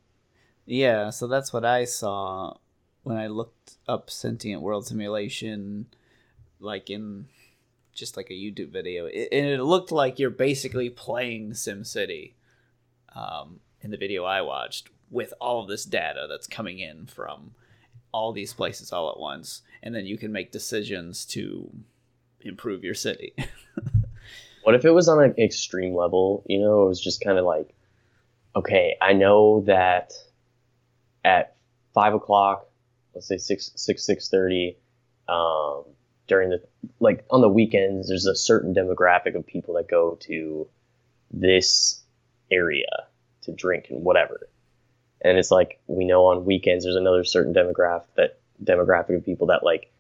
[0.66, 2.56] yeah, so that's what I saw
[3.04, 5.88] when I looked up sentient world simulation,
[6.60, 7.28] like in
[7.94, 12.34] just like a YouTube video, it, and it looked like you're basically playing SimCity.
[13.16, 17.52] Um, in the video I watched, with all of this data that's coming in from
[18.12, 21.72] all these places all at once, and then you can make decisions to
[22.42, 23.34] improve your city.
[24.64, 26.44] What if it was on an extreme level?
[26.48, 27.74] You know, it was just kind of like,
[28.56, 30.12] okay, I know that
[31.24, 31.56] at
[31.94, 32.68] five o'clock,
[33.16, 34.78] let's say six six six thirty,
[35.28, 35.86] um,
[36.30, 36.62] during the
[37.02, 40.68] like on the weekends, there's a certain demographic of people that go to
[41.32, 42.02] this
[42.52, 42.88] area
[43.42, 44.48] to drink and whatever.
[45.22, 49.48] And it's like we know on weekends there's another certain demographic that demographic of people
[49.48, 49.92] that like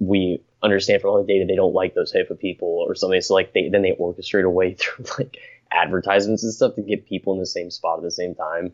[0.00, 3.20] we understand from all the data they don't like those type of people or something.
[3.20, 5.38] So like they then they orchestrate a way through like
[5.70, 8.72] advertisements and stuff to get people in the same spot at the same time.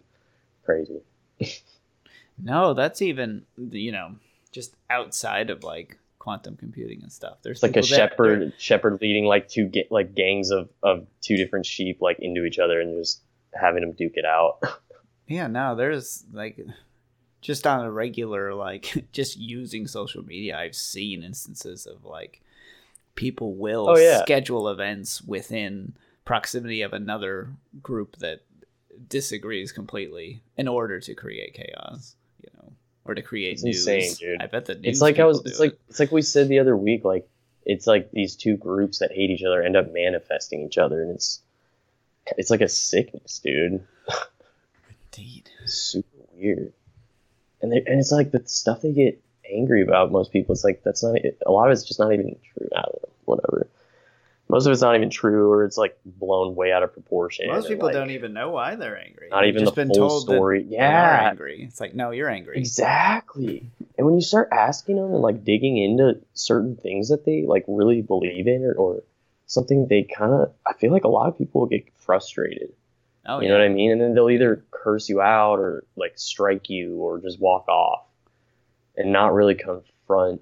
[0.64, 1.00] Crazy.
[2.42, 4.14] no, that's even you know
[4.52, 7.38] just outside of like quantum computing and stuff.
[7.42, 11.06] There's like a that- they're- shepherd shepherd leading like two ga- like gangs of of
[11.20, 13.22] two different sheep like into each other and just
[13.54, 14.60] having them duke it out.
[15.26, 16.58] Yeah, no, there's like
[17.40, 22.42] just on a regular like just using social media, I've seen instances of like
[23.14, 24.22] people will Oh, yeah.
[24.22, 25.94] schedule events within
[26.24, 28.40] proximity of another group that
[29.08, 32.16] disagrees completely in order to create chaos,
[33.04, 33.86] or to create It's news.
[33.86, 34.42] insane, dude.
[34.42, 35.80] I bet news it's like I was it's like it.
[35.88, 37.28] it's like we said the other week like
[37.66, 41.12] it's like these two groups that hate each other end up manifesting each other and
[41.12, 41.40] it's
[42.36, 43.84] it's like a sickness, dude.
[45.12, 45.48] indeed.
[45.66, 46.72] super weird.
[47.62, 49.20] And they, and it's like the stuff they get
[49.50, 50.12] angry about.
[50.12, 52.68] Most people, it's like that's not a lot of it's just not even true.
[52.74, 53.66] I don't know, whatever.
[54.50, 57.46] Most of it's not even true, or it's like blown way out of proportion.
[57.46, 59.28] Most people like, don't even know why they're angry.
[59.30, 60.66] Not They've even just the been full story.
[60.68, 61.62] Yeah, angry.
[61.62, 62.58] It's like, no, you're angry.
[62.58, 63.70] exactly.
[63.96, 67.64] And when you start asking them and like digging into certain things that they like
[67.68, 69.02] really believe in, or, or
[69.46, 72.72] something they kind of, I feel like a lot of people get frustrated.
[73.26, 73.54] Oh you yeah.
[73.54, 73.92] know what I mean?
[73.92, 78.04] And then they'll either curse you out or like strike you or just walk off
[78.96, 80.40] and not really confront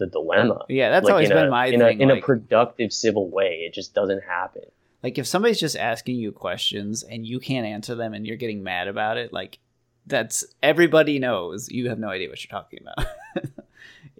[0.00, 0.64] the dilemma.
[0.68, 2.00] Yeah, that's like always been a, my in thing.
[2.00, 3.64] A, in like, a productive civil way.
[3.66, 4.62] It just doesn't happen.
[5.04, 8.64] like if somebody's just asking you questions and you can't answer them and you're getting
[8.64, 9.60] mad about it, like
[10.06, 13.06] that's everybody knows you have no idea what you're talking about.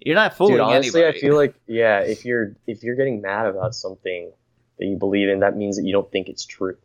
[0.04, 1.18] you're not fooling Dude, honestly, anybody.
[1.18, 4.30] I feel like yeah, if you're if you're getting mad about something
[4.78, 6.76] that you believe in, that means that you don't think it's true.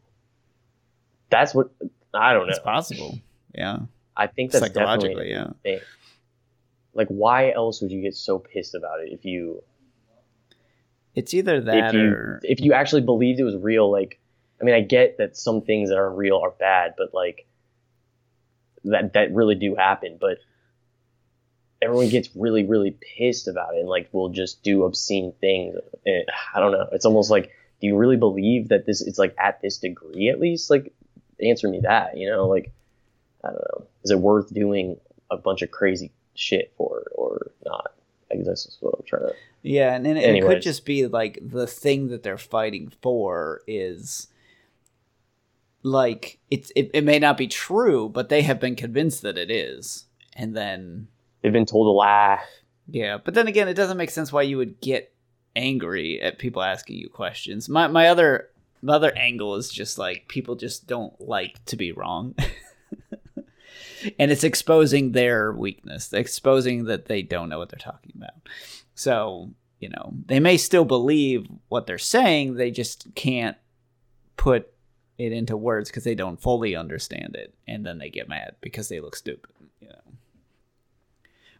[1.29, 1.69] That's what
[2.13, 2.51] I don't know.
[2.51, 3.19] it's possible.
[3.53, 3.79] Yeah,
[4.15, 5.49] I think that's definitely psychologically, yeah.
[5.63, 5.79] thing.
[6.95, 9.61] Like, why else would you get so pissed about it if you
[11.13, 14.19] It's either that if you or if you actually believed it was real like
[14.59, 17.45] i mean i get that some things that are real are bad but like
[18.85, 20.37] that that really do happen but
[21.81, 25.75] everyone gets really really pissed about it and like will just do obscene things.
[26.05, 26.87] And i don't know.
[26.91, 30.39] It's almost like do you really believe that this it's like at this degree at
[30.39, 30.69] least?
[30.69, 30.93] Like
[31.41, 32.47] answer me that you know?
[32.47, 32.71] Like
[33.43, 33.87] i don't know.
[34.03, 34.97] Is it worth doing
[35.29, 37.93] a bunch of crazy shit for or not.
[38.31, 39.33] I guess that's what I'm trying to.
[39.61, 44.27] Yeah, and, and it could just be like the thing that they're fighting for is
[45.83, 49.49] like it's it, it may not be true, but they have been convinced that it
[49.51, 50.05] is.
[50.35, 51.07] And then
[51.41, 52.41] They've been told a lie.
[52.87, 55.13] yeah, but then again, it doesn't make sense why you would get
[55.55, 57.69] angry at people asking you questions.
[57.69, 58.49] My my other
[58.83, 62.35] the other angle is just like people just don't like to be wrong.
[64.19, 68.33] and it's exposing their weakness, exposing that they don't know what they're talking about.
[68.93, 73.57] So, you know, they may still believe what they're saying, they just can't
[74.37, 74.71] put
[75.17, 78.89] it into words because they don't fully understand it and then they get mad because
[78.89, 79.95] they look stupid, you know.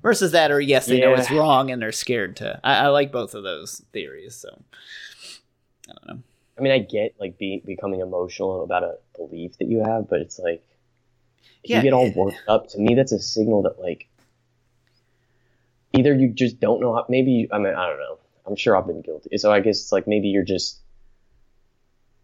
[0.02, 2.60] Versus that, or yes, they know it's wrong and they're scared to.
[2.64, 4.62] I, I like both of those theories, so
[5.90, 6.24] I don't know.
[6.58, 10.22] I mean, I get like be, becoming emotional about a belief that you have, but
[10.22, 10.64] it's like
[11.66, 12.70] if Yeah, you get all it- worked up.
[12.70, 14.08] To me, that's a signal that like
[15.94, 17.06] either you just don't know how.
[17.10, 18.18] Maybe you- I mean I don't know.
[18.46, 19.38] I'm sure I've been guilty.
[19.38, 20.80] So I guess it's like maybe you're just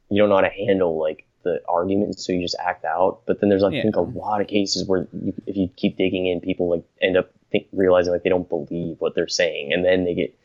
[0.09, 3.21] you don't know how to handle like the argument, so you just act out.
[3.25, 5.97] But then there's like, I think a lot of cases where you, if you keep
[5.97, 9.73] digging in, people like end up think, realizing like they don't believe what they're saying,
[9.73, 10.35] and then they get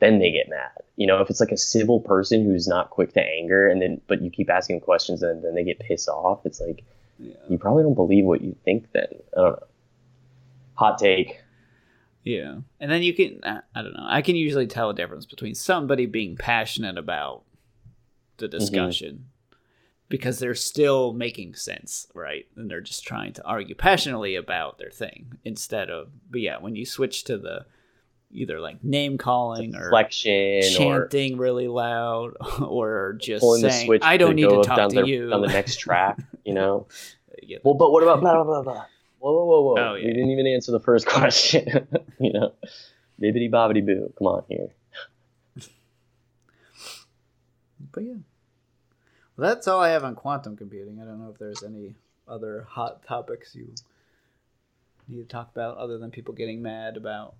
[0.00, 0.72] then they get mad.
[0.96, 4.00] You know, if it's like a civil person who's not quick to anger, and then
[4.08, 6.44] but you keep asking questions, and then they get pissed off.
[6.44, 6.84] It's like
[7.18, 7.34] Yeah.
[7.48, 8.92] you probably don't believe what you think.
[8.92, 9.06] Then
[9.36, 9.66] I don't know.
[10.74, 11.40] Hot take.
[12.24, 12.56] Yeah.
[12.80, 16.06] And then you can, I don't know, I can usually tell a difference between somebody
[16.06, 17.44] being passionate about
[18.36, 18.58] the mm-hmm.
[18.58, 19.26] discussion
[20.08, 22.46] because they're still making sense, right?
[22.56, 26.76] And they're just trying to argue passionately about their thing instead of, but yeah, when
[26.76, 27.64] you switch to the
[28.32, 33.98] either like name calling or Reflection or chanting really loud or just saying.
[34.02, 35.32] I don't need to talk to you.
[35.32, 36.18] on the next track.
[36.46, 36.86] You know.
[37.42, 37.58] Yeah.
[37.64, 38.84] Well, but what about blah blah blah blah?
[39.18, 39.74] Whoa, whoa, whoa, whoa!
[39.78, 40.06] Oh, yeah.
[40.06, 41.88] We didn't even answer the first question.
[42.20, 42.52] you know,
[43.20, 44.12] bibbity bobbity boo.
[44.16, 44.68] Come on here.
[47.92, 48.14] But yeah.
[49.36, 51.00] Well, that's all I have on quantum computing.
[51.00, 51.96] I don't know if there's any
[52.28, 53.74] other hot topics you
[55.08, 57.34] need to talk about other than people getting mad about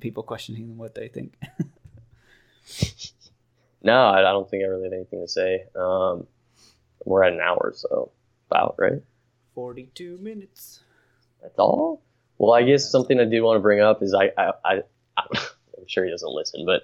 [0.00, 1.34] people questioning what they think.
[3.82, 5.64] No, I don't think I really have anything to say.
[5.74, 6.26] Um,
[7.06, 8.10] we're at an hour, so
[8.50, 9.00] about right.
[9.54, 10.80] 42 minutes.
[11.40, 12.02] That's all.
[12.36, 14.80] Well, I guess something I did want to bring up is I, I, I
[15.16, 16.82] I'm sure he doesn't listen, but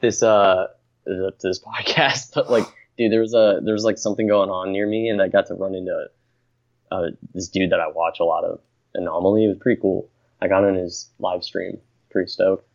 [0.00, 0.68] this uh
[1.06, 2.64] th- this podcast, but like,
[2.96, 5.54] dude, there was a there's like something going on near me, and I got to
[5.54, 6.06] run into
[6.90, 8.60] uh this dude that I watch a lot of
[8.94, 9.44] Anomaly.
[9.44, 10.08] It was pretty cool.
[10.40, 11.78] I got on his live stream.
[12.10, 12.66] Pretty stoked.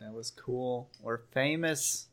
[0.00, 0.88] That was cool.
[1.02, 2.06] We're famous.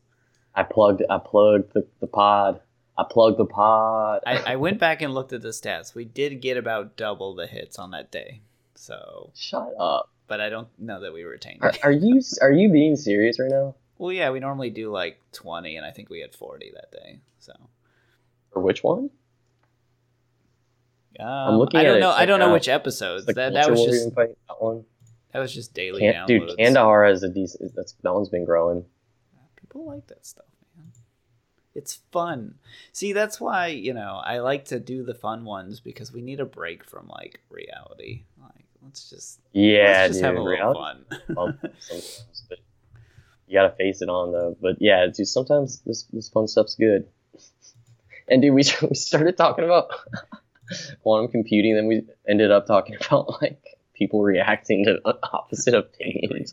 [0.54, 2.60] I plugged I plugged the, the pod.
[2.98, 4.22] I plugged the pod.
[4.26, 5.94] I, I went back and looked at the stats.
[5.94, 8.40] We did get about double the hits on that day.
[8.74, 10.10] So, Shut up.
[10.26, 13.50] but I don't know that we retained Are, are you are you being serious right
[13.50, 13.74] now?
[13.98, 17.20] Well, yeah, we normally do like 20, and I think we had 40 that day.
[17.38, 17.52] So,
[18.52, 19.08] Or which one?
[21.18, 22.10] um, looking I don't know.
[22.10, 22.52] I don't know now.
[22.52, 23.24] which episodes.
[23.26, 24.84] That that was just fight, that one.
[25.32, 26.26] that was just daily Can, downloads.
[26.26, 27.74] dude, Kandahar is a decent.
[27.74, 28.84] That's that one's been growing.
[29.56, 30.44] People like that stuff.
[31.76, 32.54] It's fun.
[32.92, 36.40] See, that's why you know I like to do the fun ones because we need
[36.40, 38.24] a break from like reality.
[38.40, 40.24] Like, let's just Yeah, let's just dude.
[40.24, 41.04] have a little fun.
[41.34, 42.58] fun sometimes, but
[43.46, 44.56] you gotta face it on though.
[44.60, 47.06] But yeah, dude, sometimes this this fun stuff's good.
[48.28, 49.86] And dude, we we started talking about
[51.04, 53.62] quantum computing, then we ended up talking about like
[53.94, 54.98] people reacting to
[55.32, 56.52] opposite opinions.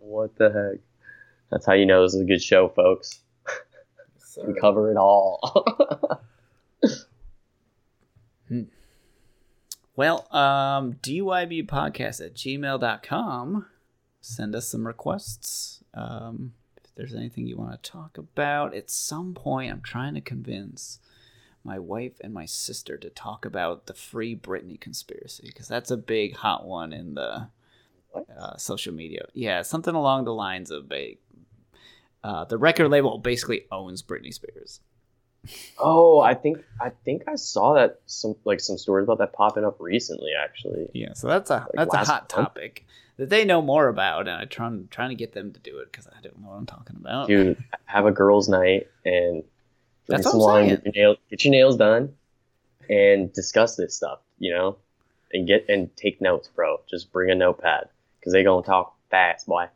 [0.00, 0.80] What the heck?
[1.54, 3.20] That's how you know this is a good show, folks.
[4.44, 6.20] We cover it all.
[9.96, 13.66] Well, um, DYBpodcast at gmail.com.
[14.20, 15.84] Send us some requests.
[15.94, 20.20] Um, if there's anything you want to talk about, at some point, I'm trying to
[20.20, 20.98] convince
[21.62, 25.96] my wife and my sister to talk about the Free Britney conspiracy because that's a
[25.96, 27.50] big hot one in the
[28.36, 29.26] uh, social media.
[29.32, 31.18] Yeah, something along the lines of a,
[32.24, 34.80] uh, the record label basically owns Britney Spears.
[35.78, 39.62] Oh, I think I think I saw that some like some stories about that popping
[39.62, 40.88] up recently, actually.
[40.94, 42.28] Yeah, so that's a that's a hot month?
[42.28, 42.86] topic
[43.18, 45.92] that they know more about, and I'm trying trying to get them to do it
[45.92, 47.28] because I don't know what I'm talking about.
[47.28, 49.44] Dude, have a girls' night and
[50.08, 50.68] That's get what wine.
[50.68, 52.14] Get your, nails, get your nails done,
[52.88, 54.20] and discuss this stuff.
[54.38, 54.76] You know,
[55.30, 56.80] and get and take notes, bro.
[56.88, 59.66] Just bring a notepad because they gonna talk fast, boy.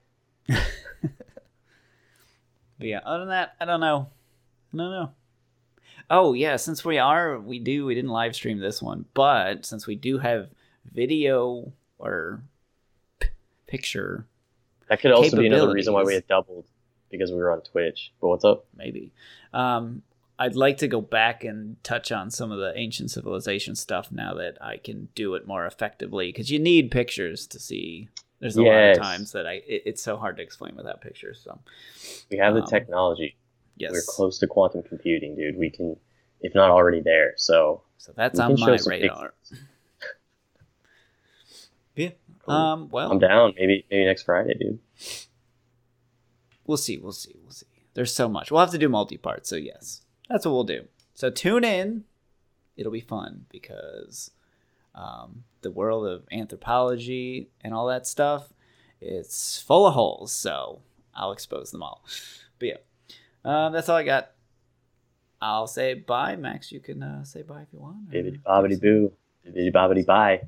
[2.78, 4.08] But yeah, other than that, I don't know.
[4.72, 5.10] I don't know.
[6.10, 7.84] Oh yeah, since we are, we do.
[7.84, 10.48] We didn't live stream this one, but since we do have
[10.92, 12.40] video or
[13.20, 13.28] p-
[13.66, 14.26] picture,
[14.88, 16.64] That could also be another reason why we had doubled
[17.10, 18.12] because we were on Twitch.
[18.20, 18.64] But what's up?
[18.76, 19.12] maybe.
[19.52, 20.02] Um,
[20.38, 24.34] I'd like to go back and touch on some of the ancient civilization stuff now
[24.34, 28.08] that I can do it more effectively because you need pictures to see.
[28.40, 28.96] There's a Yes.
[28.96, 31.40] lot of times that I it, it's so hard to explain without pictures.
[31.42, 31.58] So
[32.30, 33.36] We have the Um, technology.
[33.76, 35.56] yes, We're close to quantum computing, dude.
[35.58, 35.96] We can,
[36.40, 37.34] if not already there.
[37.36, 39.34] So so that's we on can my radar.
[41.96, 42.10] Yeah.
[42.44, 42.54] Cool.
[42.54, 42.88] Um.
[42.90, 43.54] Well, I'm down.
[43.58, 44.78] Maybe maybe next Friday, dude.
[46.66, 46.96] we'll see.
[46.98, 47.34] We'll see.
[47.42, 47.66] We'll see.
[47.94, 48.50] There's so much.
[48.50, 49.48] We'll have to do multi parts.
[49.48, 50.86] So yes, that's what we'll do.
[51.14, 52.04] So tune in.
[52.76, 54.30] It'll be fun because
[54.98, 58.52] um, the world of anthropology and all that stuff,
[59.00, 60.32] it's full of holes.
[60.32, 60.82] So
[61.14, 62.04] I'll expose them all.
[62.58, 62.76] But yeah,
[63.44, 64.32] um, that's all I got.
[65.40, 66.72] I'll say bye, Max.
[66.72, 68.10] You can uh, say bye if you want.
[68.10, 69.12] Bibbidi bobbidi boo.
[69.46, 70.42] Bibbidi bobbidi bye.